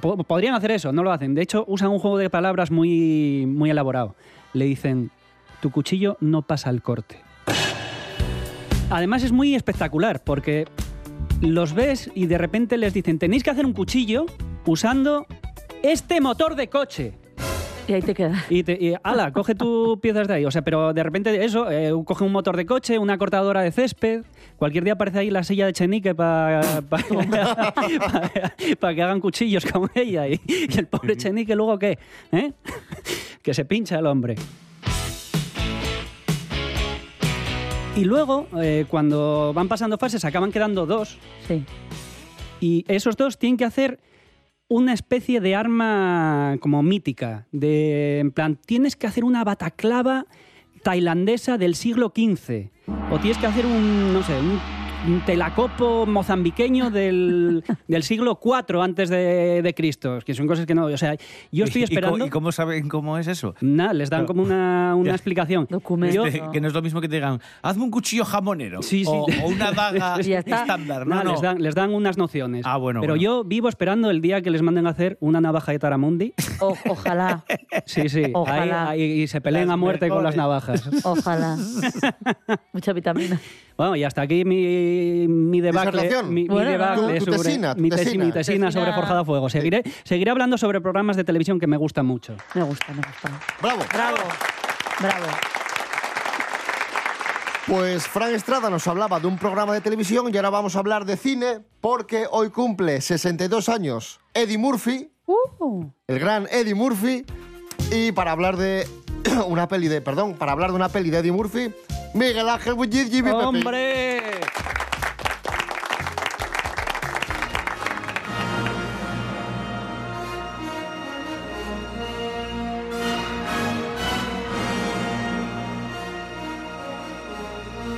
Po- 0.00 0.16
Podrían 0.24 0.54
hacer 0.54 0.70
eso, 0.70 0.92
no 0.92 1.02
lo 1.02 1.12
hacen. 1.12 1.34
De 1.34 1.42
hecho, 1.42 1.64
usan 1.66 1.90
un 1.90 1.98
juego 1.98 2.18
de 2.18 2.30
palabras 2.30 2.70
muy, 2.70 3.44
muy 3.46 3.70
elaborado. 3.70 4.14
Le 4.52 4.64
dicen, 4.66 5.10
tu 5.60 5.70
cuchillo 5.70 6.16
no 6.20 6.42
pasa 6.42 6.70
el 6.70 6.82
corte. 6.82 7.20
Además 8.90 9.22
es 9.22 9.32
muy 9.32 9.54
espectacular 9.54 10.22
porque 10.24 10.66
los 11.40 11.74
ves 11.74 12.10
y 12.14 12.26
de 12.26 12.38
repente 12.38 12.76
les 12.76 12.92
dicen, 12.92 13.18
tenéis 13.18 13.42
que 13.44 13.50
hacer 13.50 13.64
un 13.66 13.72
cuchillo 13.72 14.26
usando 14.66 15.26
este 15.82 16.20
motor 16.20 16.56
de 16.56 16.68
coche. 16.68 17.14
Y 17.90 17.92
ahí 17.92 18.02
te 18.02 18.14
quedas. 18.14 18.44
Y, 18.48 18.62
te, 18.62 18.78
y 18.80 18.94
ala, 19.02 19.32
coge 19.32 19.56
tus 19.56 19.98
piezas 19.98 20.28
de 20.28 20.34
ahí. 20.34 20.44
O 20.44 20.50
sea, 20.52 20.62
pero 20.62 20.92
de 20.92 21.02
repente 21.02 21.44
eso, 21.44 21.68
eh, 21.68 21.92
coge 22.04 22.22
un 22.22 22.30
motor 22.30 22.56
de 22.56 22.64
coche, 22.64 23.00
una 23.00 23.18
cortadora 23.18 23.62
de 23.62 23.72
césped. 23.72 24.22
Cualquier 24.58 24.84
día 24.84 24.92
aparece 24.92 25.18
ahí 25.18 25.28
la 25.28 25.42
silla 25.42 25.66
de 25.66 25.72
Chenique 25.72 26.14
para 26.14 26.60
que 28.94 29.02
hagan 29.02 29.18
cuchillos 29.18 29.66
con 29.66 29.90
ella. 29.96 30.28
Y, 30.28 30.40
y 30.46 30.78
el 30.78 30.86
pobre 30.86 31.16
Chenique 31.16 31.56
luego 31.56 31.80
qué? 31.80 31.98
¿Eh? 32.30 32.52
que 33.42 33.54
se 33.54 33.64
pincha 33.64 33.98
el 33.98 34.06
hombre. 34.06 34.36
Y 37.96 38.04
luego, 38.04 38.46
eh, 38.62 38.84
cuando 38.88 39.50
van 39.52 39.66
pasando 39.66 39.98
fases, 39.98 40.24
acaban 40.24 40.52
quedando 40.52 40.86
dos. 40.86 41.18
Sí. 41.48 41.64
Y 42.60 42.84
esos 42.86 43.16
dos 43.16 43.36
tienen 43.36 43.56
que 43.56 43.64
hacer 43.64 43.98
una 44.70 44.94
especie 44.94 45.40
de 45.40 45.56
arma 45.56 46.56
como 46.60 46.82
mítica. 46.82 47.46
De, 47.52 48.20
en 48.20 48.30
plan, 48.30 48.56
tienes 48.64 48.96
que 48.96 49.08
hacer 49.08 49.24
una 49.24 49.44
bataclava 49.44 50.26
tailandesa 50.82 51.58
del 51.58 51.74
siglo 51.74 52.12
XV. 52.14 52.70
O 53.10 53.18
tienes 53.18 53.36
que 53.36 53.46
hacer 53.46 53.66
un, 53.66 54.14
no 54.14 54.22
sé, 54.22 54.38
un, 54.38 54.58
telacopo 55.26 56.06
mozambiqueño 56.06 56.90
del, 56.90 57.64
del 57.88 58.02
siglo 58.02 58.38
IV 58.42 58.80
antes 58.82 59.08
de, 59.08 59.62
de 59.62 59.74
Cristo. 59.74 60.18
Que 60.24 60.34
son 60.34 60.46
cosas 60.46 60.66
que 60.66 60.74
no... 60.74 60.86
O 60.86 60.96
sea, 60.96 61.16
yo 61.52 61.64
estoy 61.64 61.82
¿Y 61.84 61.86
cómo- 61.86 61.94
esperando... 61.94 62.26
¿Y 62.26 62.30
cómo 62.30 62.52
saben 62.52 62.88
cómo 62.88 63.18
es 63.18 63.26
eso? 63.26 63.54
Nada, 63.60 63.92
les 63.92 64.10
dan 64.10 64.26
como 64.26 64.42
una, 64.42 64.94
una 64.96 65.12
explicación. 65.12 65.66
Documento. 65.70 66.14
Yo- 66.14 66.24
De- 66.24 66.42
que 66.52 66.60
no 66.60 66.68
es 66.68 66.74
lo 66.74 66.82
mismo 66.82 67.00
que 67.00 67.08
te 67.08 67.16
digan, 67.16 67.40
hazme 67.62 67.84
un 67.84 67.90
cuchillo 67.90 68.24
jamonero. 68.24 68.82
Sí, 68.82 69.04
sí. 69.04 69.10
O, 69.10 69.26
o 69.44 69.48
una 69.48 69.72
daga 69.72 70.16
estándar. 70.20 71.06
No. 71.06 71.22
Les, 71.24 71.40
dan, 71.40 71.62
les 71.62 71.74
dan 71.74 71.94
unas 71.94 72.16
nociones. 72.18 72.64
Ah, 72.66 72.76
bueno, 72.76 73.00
Pero 73.00 73.12
bueno. 73.14 73.22
yo 73.22 73.44
vivo 73.44 73.68
esperando 73.68 74.10
el 74.10 74.20
día 74.20 74.42
que 74.42 74.50
les 74.50 74.62
manden 74.62 74.86
a 74.86 74.90
hacer 74.90 75.16
una 75.20 75.40
navaja 75.40 75.72
de 75.72 75.78
Taramundi. 75.78 76.34
O- 76.60 76.76
ojalá, 76.88 77.44
Sí, 77.86 78.08
sí. 78.08 78.24
Ojalá. 78.32 78.90
Ahí- 78.90 79.00
ahí- 79.02 79.22
y 79.22 79.26
se 79.26 79.40
peleen 79.40 79.66
Las 79.68 79.74
a 79.74 79.76
muerte 79.76 80.08
con 80.08 80.22
las 80.22 80.36
navajas. 80.36 80.88
ojalá. 81.04 81.56
Mucha 82.72 82.92
vitamina. 82.92 83.40
Bueno, 83.76 83.96
y 83.96 84.04
hasta 84.04 84.22
aquí 84.22 84.44
mi, 84.44 84.56
mi 85.28 85.60
debacle. 85.60 86.22
Mi, 86.24 86.46
debacle 86.46 87.18
tu- 87.18 87.24
tu 87.26 87.32
sobre 87.32 87.48
tesina, 87.48 87.74
tu 87.74 87.80
mi, 87.82 87.90
tesi- 87.90 87.96
tesina. 88.04 88.24
mi 88.24 88.32
tesina 88.32 88.72
sobre 88.72 88.84
Tesina. 88.86 88.96
Forjado 89.00 89.20
a 89.20 89.24
Fuego. 89.24 89.48
Seguiré, 89.50 89.82
seguiré 90.04 90.30
hablando 90.30 90.56
sobre 90.58 90.80
programas 90.80 91.16
de 91.16 91.24
televisión 91.24 91.58
que 91.58 91.66
me 91.66 91.76
gustan 91.76 92.06
mucho. 92.06 92.36
Me 92.54 92.62
gusta, 92.62 92.86
me 92.92 93.02
gusta. 93.02 93.30
Bravo. 93.62 93.82
Bravo. 93.92 94.16
Bravo. 95.00 95.26
Pues 97.66 98.06
Fran 98.08 98.34
Estrada 98.34 98.68
nos 98.68 98.86
hablaba 98.88 99.20
de 99.20 99.26
un 99.28 99.38
programa 99.38 99.72
de 99.74 99.80
televisión 99.80 100.32
y 100.32 100.36
ahora 100.36 100.50
vamos 100.50 100.74
a 100.74 100.80
hablar 100.80 101.04
de 101.04 101.16
cine 101.16 101.60
porque 101.80 102.26
hoy 102.30 102.50
cumple 102.50 103.00
62 103.00 103.68
años 103.68 104.18
Eddie 104.34 104.58
Murphy, 104.58 105.10
Uh, 105.26 105.84
el 106.08 106.18
gran 106.18 106.48
Eddie 106.50 106.74
Murphy, 106.74 107.24
y 107.92 108.10
para 108.10 108.32
hablar 108.32 108.56
de 108.56 108.84
una 109.46 109.68
peli 109.68 109.86
de, 109.86 110.00
perdón, 110.00 110.34
para 110.34 110.50
hablar 110.50 110.70
de 110.70 110.76
una 110.76 110.88
peli 110.88 111.10
de 111.10 111.18
Eddie 111.18 111.30
Murphy, 111.30 111.70
Miguel 112.14 112.48
Ángel 112.48 112.74
Jimmy 112.90 113.30
Pepe. 113.30 114.40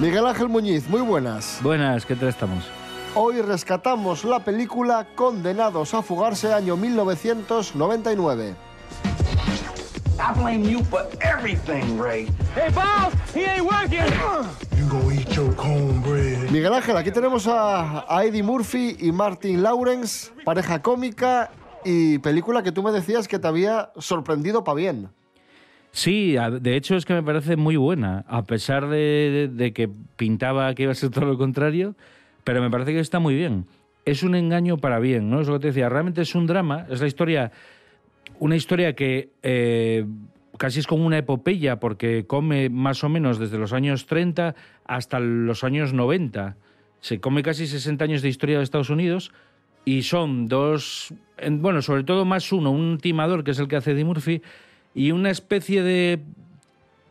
Miguel 0.02 0.26
Ángel 0.26 0.48
Muñiz, 0.48 0.88
muy 0.88 1.00
buenas. 1.00 1.60
Buenas, 1.62 2.04
¿qué 2.04 2.16
tal 2.16 2.28
estamos? 2.28 2.64
Hoy 3.14 3.40
rescatamos 3.40 4.24
la 4.24 4.40
película 4.40 5.06
Condenados 5.14 5.94
a 5.94 6.02
fugarse 6.02 6.52
año 6.52 6.76
1999. 6.76 8.56
I 10.18 10.40
blame 10.40 10.68
you 10.68 10.82
for 10.86 11.06
everything, 11.20 11.96
Ray. 11.96 12.26
Hey, 12.56 12.72
boss, 12.74 13.14
he 13.32 13.44
ain't 13.44 13.62
working. 13.62 14.12
You 14.76 14.88
gonna 14.88 15.14
eat 15.14 15.28
your 15.36 15.54
cornbread. 15.54 16.50
Miguel 16.50 16.74
Ángel, 16.74 16.96
aquí 16.96 17.12
tenemos 17.12 17.46
a, 17.46 18.04
a 18.12 18.24
Eddie 18.24 18.42
Murphy 18.42 18.96
y 18.98 19.12
Martin 19.12 19.62
Lawrence, 19.62 20.32
pareja 20.44 20.82
cómica 20.82 21.52
y 21.84 22.18
película 22.18 22.64
que 22.64 22.72
tú 22.72 22.82
me 22.82 22.90
decías 22.90 23.28
que 23.28 23.38
te 23.38 23.46
había 23.46 23.92
sorprendido 23.98 24.64
para 24.64 24.74
bien. 24.74 25.10
Sí, 25.92 26.36
de 26.60 26.74
hecho 26.76 26.96
es 26.96 27.04
que 27.04 27.12
me 27.12 27.22
parece 27.22 27.56
muy 27.56 27.76
buena, 27.76 28.24
a 28.26 28.44
pesar 28.44 28.88
de, 28.88 29.72
que 29.74 29.90
pintaba 30.16 30.74
que 30.74 30.84
iba 30.84 30.92
a 30.92 30.94
ser 30.94 31.10
todo 31.10 31.26
lo 31.26 31.36
contrario, 31.36 31.94
pero 32.44 32.62
me 32.62 32.70
parece 32.70 32.92
que 32.94 33.00
está 33.00 33.18
muy 33.18 33.34
bien. 33.34 33.66
Es 34.06 34.22
un 34.22 34.34
engaño 34.34 34.78
para 34.78 34.98
bien, 34.98 35.28
¿no? 35.30 35.40
Es 35.42 35.48
lo 35.48 35.54
que 35.54 35.60
te 35.60 35.66
decía, 35.68 35.90
realmente 35.90 36.22
es 36.22 36.34
un 36.34 36.46
drama, 36.46 36.86
es 36.90 37.00
la 37.02 37.06
historia, 37.06 37.52
una 38.38 38.56
historia 38.56 38.94
que 38.94 39.28
eh, 39.42 40.06
casi 40.56 40.80
es 40.80 40.86
como 40.86 41.04
una 41.06 41.18
epopeya, 41.18 41.78
porque 41.78 42.24
come 42.26 42.70
más 42.70 43.04
o 43.04 43.10
menos 43.10 43.38
desde 43.38 43.58
los 43.58 43.74
años 43.74 44.06
30 44.06 44.54
hasta 44.86 45.20
los 45.20 45.62
años 45.62 45.92
90. 45.92 46.56
Se 47.00 47.20
come 47.20 47.42
casi 47.42 47.66
60 47.66 48.02
años 48.04 48.22
de 48.22 48.30
historia 48.30 48.56
de 48.58 48.64
Estados 48.64 48.88
Unidos 48.90 49.30
y 49.84 50.02
son 50.04 50.48
dos, 50.48 51.12
en- 51.36 51.60
bueno, 51.60 51.82
sobre 51.82 52.02
todo 52.02 52.24
más 52.24 52.50
uno, 52.50 52.70
un 52.70 52.96
timador 52.98 53.44
que 53.44 53.50
es 53.50 53.58
el 53.58 53.68
que 53.68 53.76
hace 53.76 53.90
Eddie 53.92 54.04
Murphy 54.04 54.40
y 54.94 55.12
una 55.12 55.30
especie 55.30 55.82
de 55.82 56.20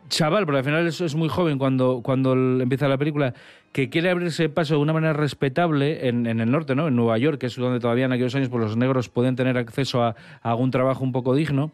chaval, 0.09 0.45
porque 0.45 0.59
al 0.59 0.63
final 0.63 0.87
es, 0.87 1.01
es 1.01 1.15
muy 1.15 1.29
joven 1.29 1.57
cuando, 1.57 2.01
cuando 2.03 2.33
empieza 2.33 2.87
la 2.87 2.97
película, 2.97 3.33
que 3.71 3.89
quiere 3.89 4.09
abrirse 4.09 4.49
paso 4.49 4.75
de 4.75 4.81
una 4.81 4.93
manera 4.93 5.13
respetable 5.13 6.07
en, 6.07 6.27
en 6.27 6.41
el 6.41 6.51
norte, 6.51 6.75
¿no? 6.75 6.87
En 6.87 6.95
Nueva 6.95 7.17
York, 7.17 7.39
que 7.39 7.47
es 7.47 7.55
donde 7.55 7.79
todavía 7.79 8.05
en 8.05 8.11
aquellos 8.11 8.35
años 8.35 8.49
pues, 8.49 8.63
los 8.63 8.77
negros 8.77 9.09
pueden 9.09 9.35
tener 9.35 9.57
acceso 9.57 10.03
a, 10.03 10.15
a 10.41 10.51
algún 10.51 10.71
trabajo 10.71 11.03
un 11.03 11.11
poco 11.13 11.33
digno. 11.33 11.71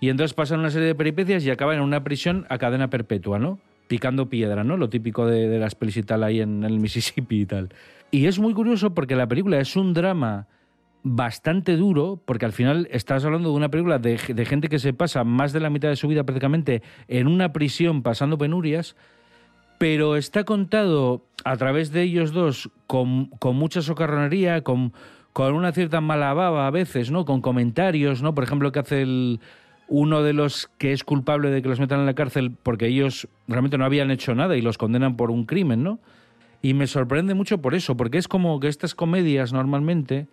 Y 0.00 0.08
entonces 0.08 0.34
pasan 0.34 0.60
una 0.60 0.70
serie 0.70 0.88
de 0.88 0.94
peripecias 0.94 1.44
y 1.44 1.50
acaban 1.50 1.76
en 1.76 1.82
una 1.82 2.02
prisión 2.02 2.46
a 2.48 2.58
cadena 2.58 2.88
perpetua, 2.88 3.38
¿no? 3.38 3.58
Picando 3.88 4.28
piedra, 4.28 4.64
¿no? 4.64 4.76
Lo 4.76 4.88
típico 4.88 5.26
de, 5.26 5.48
de 5.48 5.58
las 5.58 5.74
pelis 5.74 5.96
y 5.96 6.02
tal 6.02 6.22
ahí 6.24 6.40
en 6.40 6.64
el 6.64 6.78
Mississippi 6.78 7.42
y 7.42 7.46
tal. 7.46 7.68
Y 8.10 8.26
es 8.26 8.38
muy 8.38 8.54
curioso 8.54 8.94
porque 8.94 9.16
la 9.16 9.26
película 9.26 9.60
es 9.60 9.76
un 9.76 9.94
drama 9.94 10.46
bastante 11.02 11.76
duro, 11.76 12.20
porque 12.24 12.44
al 12.44 12.52
final 12.52 12.88
estás 12.90 13.24
hablando 13.24 13.50
de 13.50 13.56
una 13.56 13.70
película 13.70 13.98
de, 13.98 14.18
gente 14.18 14.68
que 14.68 14.78
se 14.78 14.92
pasa 14.92 15.24
más 15.24 15.52
de 15.52 15.60
la 15.60 15.70
mitad 15.70 15.88
de 15.88 15.96
su 15.96 16.08
vida 16.08 16.24
prácticamente 16.24 16.82
en 17.08 17.26
una 17.26 17.52
prisión 17.52 18.02
pasando 18.02 18.38
penurias, 18.38 18.96
pero 19.78 20.16
está 20.16 20.44
contado 20.44 21.26
a 21.44 21.56
través 21.56 21.90
de 21.90 22.02
ellos 22.02 22.32
dos 22.32 22.70
con, 22.86 23.26
con 23.38 23.56
mucha 23.56 23.82
socarronería, 23.82 24.62
con, 24.62 24.92
con 25.32 25.54
una 25.54 25.72
cierta 25.72 26.00
mala 26.00 26.34
baba 26.34 26.68
a 26.68 26.70
veces, 26.70 27.10
¿no? 27.10 27.24
Con 27.24 27.40
comentarios, 27.40 28.22
¿no? 28.22 28.34
Por 28.34 28.44
ejemplo, 28.44 28.70
que 28.70 28.78
hace 28.78 29.02
el, 29.02 29.40
uno 29.88 30.22
de 30.22 30.32
los 30.32 30.70
que 30.78 30.92
es 30.92 31.04
culpable 31.04 31.50
de 31.50 31.62
que 31.62 31.68
los 31.68 31.80
metan 31.80 32.00
en 32.00 32.06
la 32.06 32.14
cárcel 32.14 32.56
porque 32.62 32.86
ellos 32.86 33.28
realmente 33.48 33.76
no 33.76 33.84
habían 33.84 34.10
hecho 34.10 34.34
nada 34.34 34.56
y 34.56 34.62
los 34.62 34.78
condenan 34.78 35.16
por 35.16 35.30
un 35.30 35.44
crimen, 35.44 35.82
¿no? 35.82 35.98
Y 36.62 36.74
me 36.74 36.86
sorprende 36.86 37.34
mucho 37.34 37.58
por 37.58 37.74
eso, 37.74 37.96
porque 37.96 38.18
es 38.18 38.28
como 38.28 38.60
que 38.60 38.68
estas 38.68 38.94
comedias 38.94 39.52
normalmente 39.52 40.28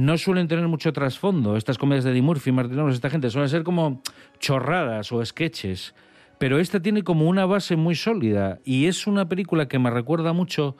no 0.00 0.16
suelen 0.16 0.48
tener 0.48 0.66
mucho 0.66 0.92
trasfondo. 0.94 1.56
Estas 1.56 1.76
comedias 1.76 2.04
de 2.04 2.12
Eddie 2.12 2.22
Murphy, 2.22 2.52
Martin 2.52 2.76
Lawrence, 2.76 2.96
esta 2.96 3.10
gente 3.10 3.28
suelen 3.28 3.50
ser 3.50 3.62
como 3.64 4.00
chorradas 4.38 5.12
o 5.12 5.24
sketches. 5.24 5.94
Pero 6.38 6.58
esta 6.58 6.80
tiene 6.80 7.02
como 7.02 7.28
una 7.28 7.44
base 7.44 7.76
muy 7.76 7.94
sólida 7.94 8.60
y 8.64 8.86
es 8.86 9.06
una 9.06 9.28
película 9.28 9.68
que 9.68 9.78
me 9.78 9.90
recuerda 9.90 10.32
mucho 10.32 10.74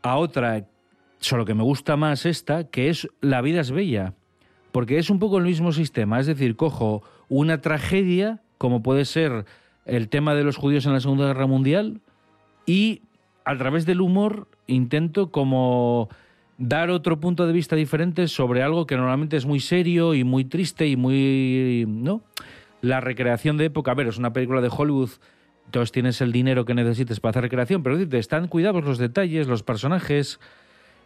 a 0.00 0.16
otra, 0.16 0.66
solo 1.20 1.44
que 1.44 1.52
me 1.52 1.62
gusta 1.62 1.96
más 1.96 2.24
esta, 2.24 2.64
que 2.64 2.88
es 2.88 3.06
La 3.20 3.42
vida 3.42 3.60
es 3.60 3.70
bella. 3.70 4.14
Porque 4.72 4.96
es 4.96 5.10
un 5.10 5.18
poco 5.18 5.36
el 5.36 5.44
mismo 5.44 5.72
sistema, 5.72 6.18
es 6.18 6.26
decir, 6.26 6.56
cojo 6.56 7.02
una 7.28 7.60
tragedia, 7.60 8.40
como 8.56 8.82
puede 8.82 9.04
ser 9.04 9.44
el 9.84 10.08
tema 10.08 10.34
de 10.34 10.44
los 10.44 10.56
judíos 10.56 10.86
en 10.86 10.94
la 10.94 11.00
Segunda 11.00 11.26
Guerra 11.26 11.46
Mundial, 11.46 12.00
y 12.64 13.02
a 13.44 13.58
través 13.58 13.84
del 13.84 14.00
humor 14.00 14.48
intento 14.66 15.30
como 15.30 16.08
dar 16.62 16.90
otro 16.90 17.18
punto 17.18 17.44
de 17.46 17.52
vista 17.52 17.74
diferente 17.74 18.28
sobre 18.28 18.62
algo 18.62 18.86
que 18.86 18.96
normalmente 18.96 19.36
es 19.36 19.46
muy 19.46 19.58
serio 19.58 20.14
y 20.14 20.22
muy 20.22 20.44
triste 20.44 20.86
y 20.86 20.96
muy, 20.96 21.84
¿no? 21.88 22.22
La 22.80 23.00
recreación 23.00 23.56
de 23.56 23.64
época, 23.64 23.90
a 23.90 23.94
ver, 23.94 24.06
es 24.06 24.16
una 24.16 24.32
película 24.32 24.60
de 24.60 24.70
Hollywood, 24.70 25.10
entonces 25.66 25.90
tienes 25.90 26.20
el 26.20 26.30
dinero 26.30 26.64
que 26.64 26.74
necesites 26.74 27.18
para 27.18 27.30
hacer 27.30 27.42
recreación, 27.42 27.82
pero 27.82 27.98
decir, 27.98 28.14
están 28.14 28.46
cuidados 28.46 28.84
los 28.84 28.98
detalles, 28.98 29.48
los 29.48 29.64
personajes, 29.64 30.38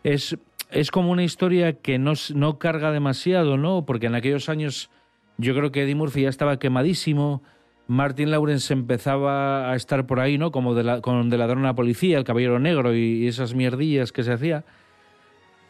es, 0.05 0.37
es 0.71 0.91
como 0.91 1.11
una 1.11 1.25
historia 1.25 1.73
que 1.73 1.99
no, 1.99 2.13
no 2.35 2.59
carga 2.59 2.93
demasiado, 2.93 3.57
¿no? 3.57 3.87
Porque 3.87 4.07
en 4.07 4.15
aquellos 4.15 4.51
años 4.51 4.91
yo 5.39 5.55
creo 5.55 5.73
que 5.73 5.85
Eddie 5.85 5.95
Murphy 5.95 6.23
ya 6.23 6.29
estaba 6.29 6.59
quemadísimo, 6.59 7.43
Martin 7.89 8.31
Lawrence 8.31 8.75
empezaba 8.75 9.71
a 9.71 9.77
estar 9.77 10.07
por 10.07 10.21
ahí, 10.21 10.37
¿no? 10.37 10.51
Como 10.51 10.75
de 10.75 10.85
la, 10.85 11.01
con 11.01 11.31
De 11.31 11.39
ladrón 11.39 11.75
policía, 11.75 12.19
El 12.19 12.25
Caballero 12.25 12.59
Negro 12.59 12.95
y, 12.95 13.25
y 13.25 13.27
esas 13.27 13.55
mierdillas 13.55 14.13
que 14.13 14.23
se 14.23 14.33
hacía. 14.33 14.65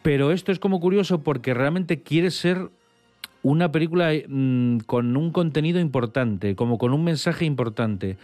Pero 0.01 0.31
esto 0.31 0.51
es 0.51 0.59
como 0.59 0.79
curioso 0.79 1.23
porque 1.23 1.53
realmente 1.53 2.01
quiere 2.01 2.31
ser 2.31 2.69
una 3.43 3.71
película 3.71 4.11
mm, 4.27 4.79
con 4.79 5.15
un 5.15 5.31
contenido 5.31 5.79
importante, 5.79 6.55
como 6.55 6.77
con 6.77 6.93
un 6.93 7.03
mensaje 7.03 7.45
importante. 7.45 8.17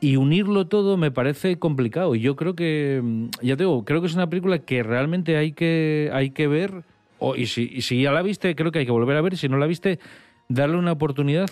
Y 0.00 0.16
unirlo 0.16 0.66
todo 0.66 0.96
me 0.96 1.10
parece 1.10 1.58
complicado. 1.58 2.14
Y 2.14 2.20
yo 2.20 2.36
creo 2.36 2.54
que, 2.54 3.00
mm, 3.02 3.26
ya 3.42 3.56
te 3.56 3.64
digo, 3.64 3.84
creo 3.84 4.00
que 4.00 4.06
es 4.06 4.14
una 4.14 4.28
película 4.28 4.58
que 4.58 4.82
realmente 4.82 5.36
hay 5.36 5.52
que, 5.52 6.10
hay 6.12 6.30
que 6.30 6.48
ver. 6.48 6.84
O, 7.18 7.34
y, 7.34 7.46
si, 7.46 7.70
y 7.72 7.80
si 7.82 8.02
ya 8.02 8.12
la 8.12 8.22
viste, 8.22 8.54
creo 8.54 8.72
que 8.72 8.80
hay 8.80 8.86
que 8.86 8.92
volver 8.92 9.16
a 9.16 9.22
ver. 9.22 9.36
Si 9.36 9.48
no 9.48 9.56
la 9.56 9.66
viste, 9.66 9.98
darle 10.48 10.76
una 10.76 10.92
oportunidad 10.92 11.50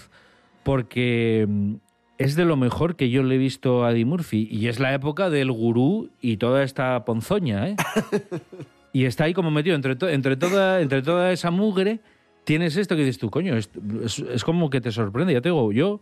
porque 0.63 1.47
mm, 1.49 1.75
es 2.19 2.37
de 2.37 2.45
lo 2.45 2.57
mejor 2.57 2.97
que 2.97 3.11
yo 3.11 3.23
le 3.23 3.37
he 3.37 3.39
visto 3.39 3.85
a 3.85 3.93
Eddie 3.93 4.05
Murphy. 4.05 4.47
Y 4.51 4.69
es 4.69 4.79
la 4.79 4.95
época 4.95 5.31
del 5.31 5.51
gurú 5.51 6.11
y 6.21 6.37
toda 6.37 6.63
esta 6.63 7.05
ponzoña, 7.05 7.69
¿eh? 7.69 7.77
y 8.95 9.05
está 9.05 9.25
ahí 9.25 9.35
como 9.35 9.51
metido 9.51 9.77
entre, 9.77 9.95
to- 9.97 10.09
entre, 10.09 10.37
toda, 10.39 10.81
entre 10.81 11.03
toda 11.03 11.33
esa 11.33 11.51
mugre. 11.51 12.01
Tienes 12.45 12.77
esto 12.77 12.95
que 12.97 13.03
dices 13.03 13.19
tú, 13.19 13.29
coño, 13.29 13.57
es, 13.57 13.69
es- 14.05 14.19
es 14.21 14.45
como 14.45 14.71
que 14.71 14.81
te 14.81 14.91
sorprende. 14.93 15.35
Ya 15.35 15.43
te 15.43 15.51
digo, 15.51 15.71
yo 15.73 16.01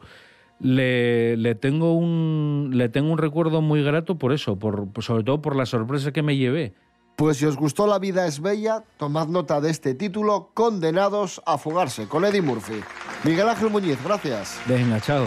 le, 0.60 1.36
le 1.36 1.54
tengo 1.56 1.94
un 1.94 2.70
le 2.74 2.88
tengo 2.88 3.10
un 3.10 3.18
recuerdo 3.18 3.60
muy 3.62 3.82
grato 3.82 4.16
por 4.18 4.32
eso, 4.32 4.58
por, 4.58 4.88
sobre 5.00 5.24
todo 5.24 5.42
por 5.42 5.56
la 5.56 5.66
sorpresa 5.66 6.12
que 6.12 6.22
me 6.22 6.36
llevé. 6.36 6.74
Pues 7.16 7.36
si 7.36 7.46
os 7.46 7.56
gustó 7.56 7.86
La 7.86 7.98
vida 7.98 8.26
es 8.26 8.40
bella, 8.40 8.84
tomad 8.96 9.28
nota 9.28 9.60
de 9.60 9.70
este 9.70 9.94
título, 9.94 10.50
Condenados 10.54 11.42
a 11.46 11.58
fugarse, 11.58 12.06
con 12.08 12.24
Eddie 12.24 12.42
Murphy. 12.42 12.80
Miguel 13.24 13.48
Ángel 13.48 13.70
Muñiz, 13.70 13.98
gracias. 14.04 14.60
Venga, 14.66 15.00
chao. 15.00 15.26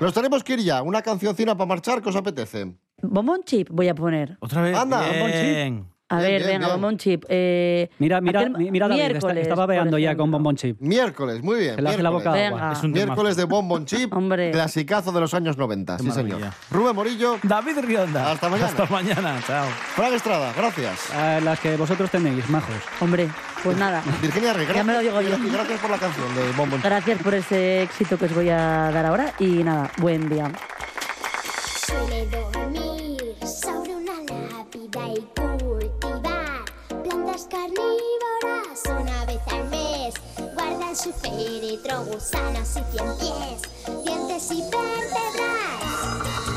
Nos 0.00 0.12
tenemos 0.12 0.42
que 0.42 0.54
ir 0.54 0.60
ya. 0.60 0.82
Una 0.82 1.02
cancioncina 1.02 1.56
para 1.56 1.66
marchar, 1.66 2.02
¿qué 2.02 2.08
os 2.08 2.16
apetece? 2.16 2.76
Bombón 3.02 3.42
chip 3.44 3.68
voy 3.70 3.88
a 3.88 3.94
poner. 3.94 4.36
Otra 4.40 4.62
vez. 4.62 4.76
Anda, 4.76 5.08
Bien. 5.10 5.86
A 6.10 6.18
Bien, 6.18 6.32
ver, 6.32 6.40
bien, 6.42 6.46
venga, 6.52 6.66
bien. 6.66 6.72
bombón 6.80 6.98
chip. 6.98 7.24
Eh, 7.28 7.88
Mira, 7.98 8.20
mira, 8.20 8.40
aquel- 8.42 8.56
mira 8.70 8.88
David, 8.88 9.00
está- 9.00 9.08
miércoles, 9.10 9.42
estaba 9.42 9.62
por 9.64 9.74
veando 9.74 9.96
ya 9.98 10.14
con 10.14 10.30
bombón 10.30 10.54
chip. 10.54 10.76
Miércoles, 10.80 11.42
muy 11.42 11.60
bien. 11.60 11.72
Hace 11.72 11.82
la 11.82 12.10
miércoles. 12.10 12.12
boca. 12.12 12.32
Venga. 12.32 12.72
Es 12.72 12.82
un. 12.82 12.92
Miércoles 12.92 13.36
de 13.36 13.44
Bonbon 13.44 13.86
Chip, 13.86 14.12
Hombre. 14.12 14.50
clasicazo 14.50 15.12
de 15.12 15.20
los 15.20 15.32
años 15.32 15.56
90, 15.56 15.98
sí 15.98 16.10
señor. 16.10 16.40
Rubén 16.70 16.94
Morillo, 16.94 17.38
David 17.42 17.78
Rionda. 17.80 18.32
Hasta 18.32 18.48
mañana. 18.50 18.68
Hasta 18.68 18.86
mañana. 18.86 19.40
Chao. 19.46 19.66
Fran 19.96 20.12
Estrada, 20.12 20.52
gracias. 20.54 21.10
Las 21.42 21.58
que 21.58 21.74
vosotros 21.76 22.10
tenéis, 22.10 22.48
majos. 22.50 22.76
Hombre, 23.00 23.28
pues 23.62 23.76
nada. 23.78 24.02
Virginia 24.20 24.52
Rey, 24.52 24.66
Ya 24.74 24.84
me 24.84 24.92
lo 24.92 25.00
digo 25.00 25.20
yo. 25.22 25.30
gracias 25.52 25.80
por 25.80 25.90
la 25.90 25.98
canción 25.98 26.34
de 26.34 26.42
Bonbon 26.52 26.80
Chip. 26.80 26.84
Gracias 26.84 27.22
por 27.22 27.34
ese 27.34 27.82
éxito 27.82 28.18
que 28.18 28.26
os 28.26 28.34
voy 28.34 28.50
a 28.50 28.90
dar 28.92 29.06
ahora 29.06 29.32
y 29.38 29.64
nada, 29.64 29.90
buen 29.98 30.28
día. 30.28 30.52
Suele 31.86 32.26
dormir 32.26 33.34
sobre 33.46 33.94
una 33.96 34.12
lápida 34.22 35.08
y 35.08 35.33
plantas 37.34 37.48
carnívoras 37.50 38.82
una 39.02 39.24
vez 39.26 39.40
al 39.48 39.68
mes. 39.68 40.14
Guarda 40.54 40.90
en 40.90 40.96
su 40.96 41.12
féretro 41.12 42.04
gusanos 42.04 42.68
y 42.70 42.82
cien 42.92 43.18
pies, 43.18 43.62
dientes 44.04 44.50
y 44.52 44.62
vértebras. 44.62 46.53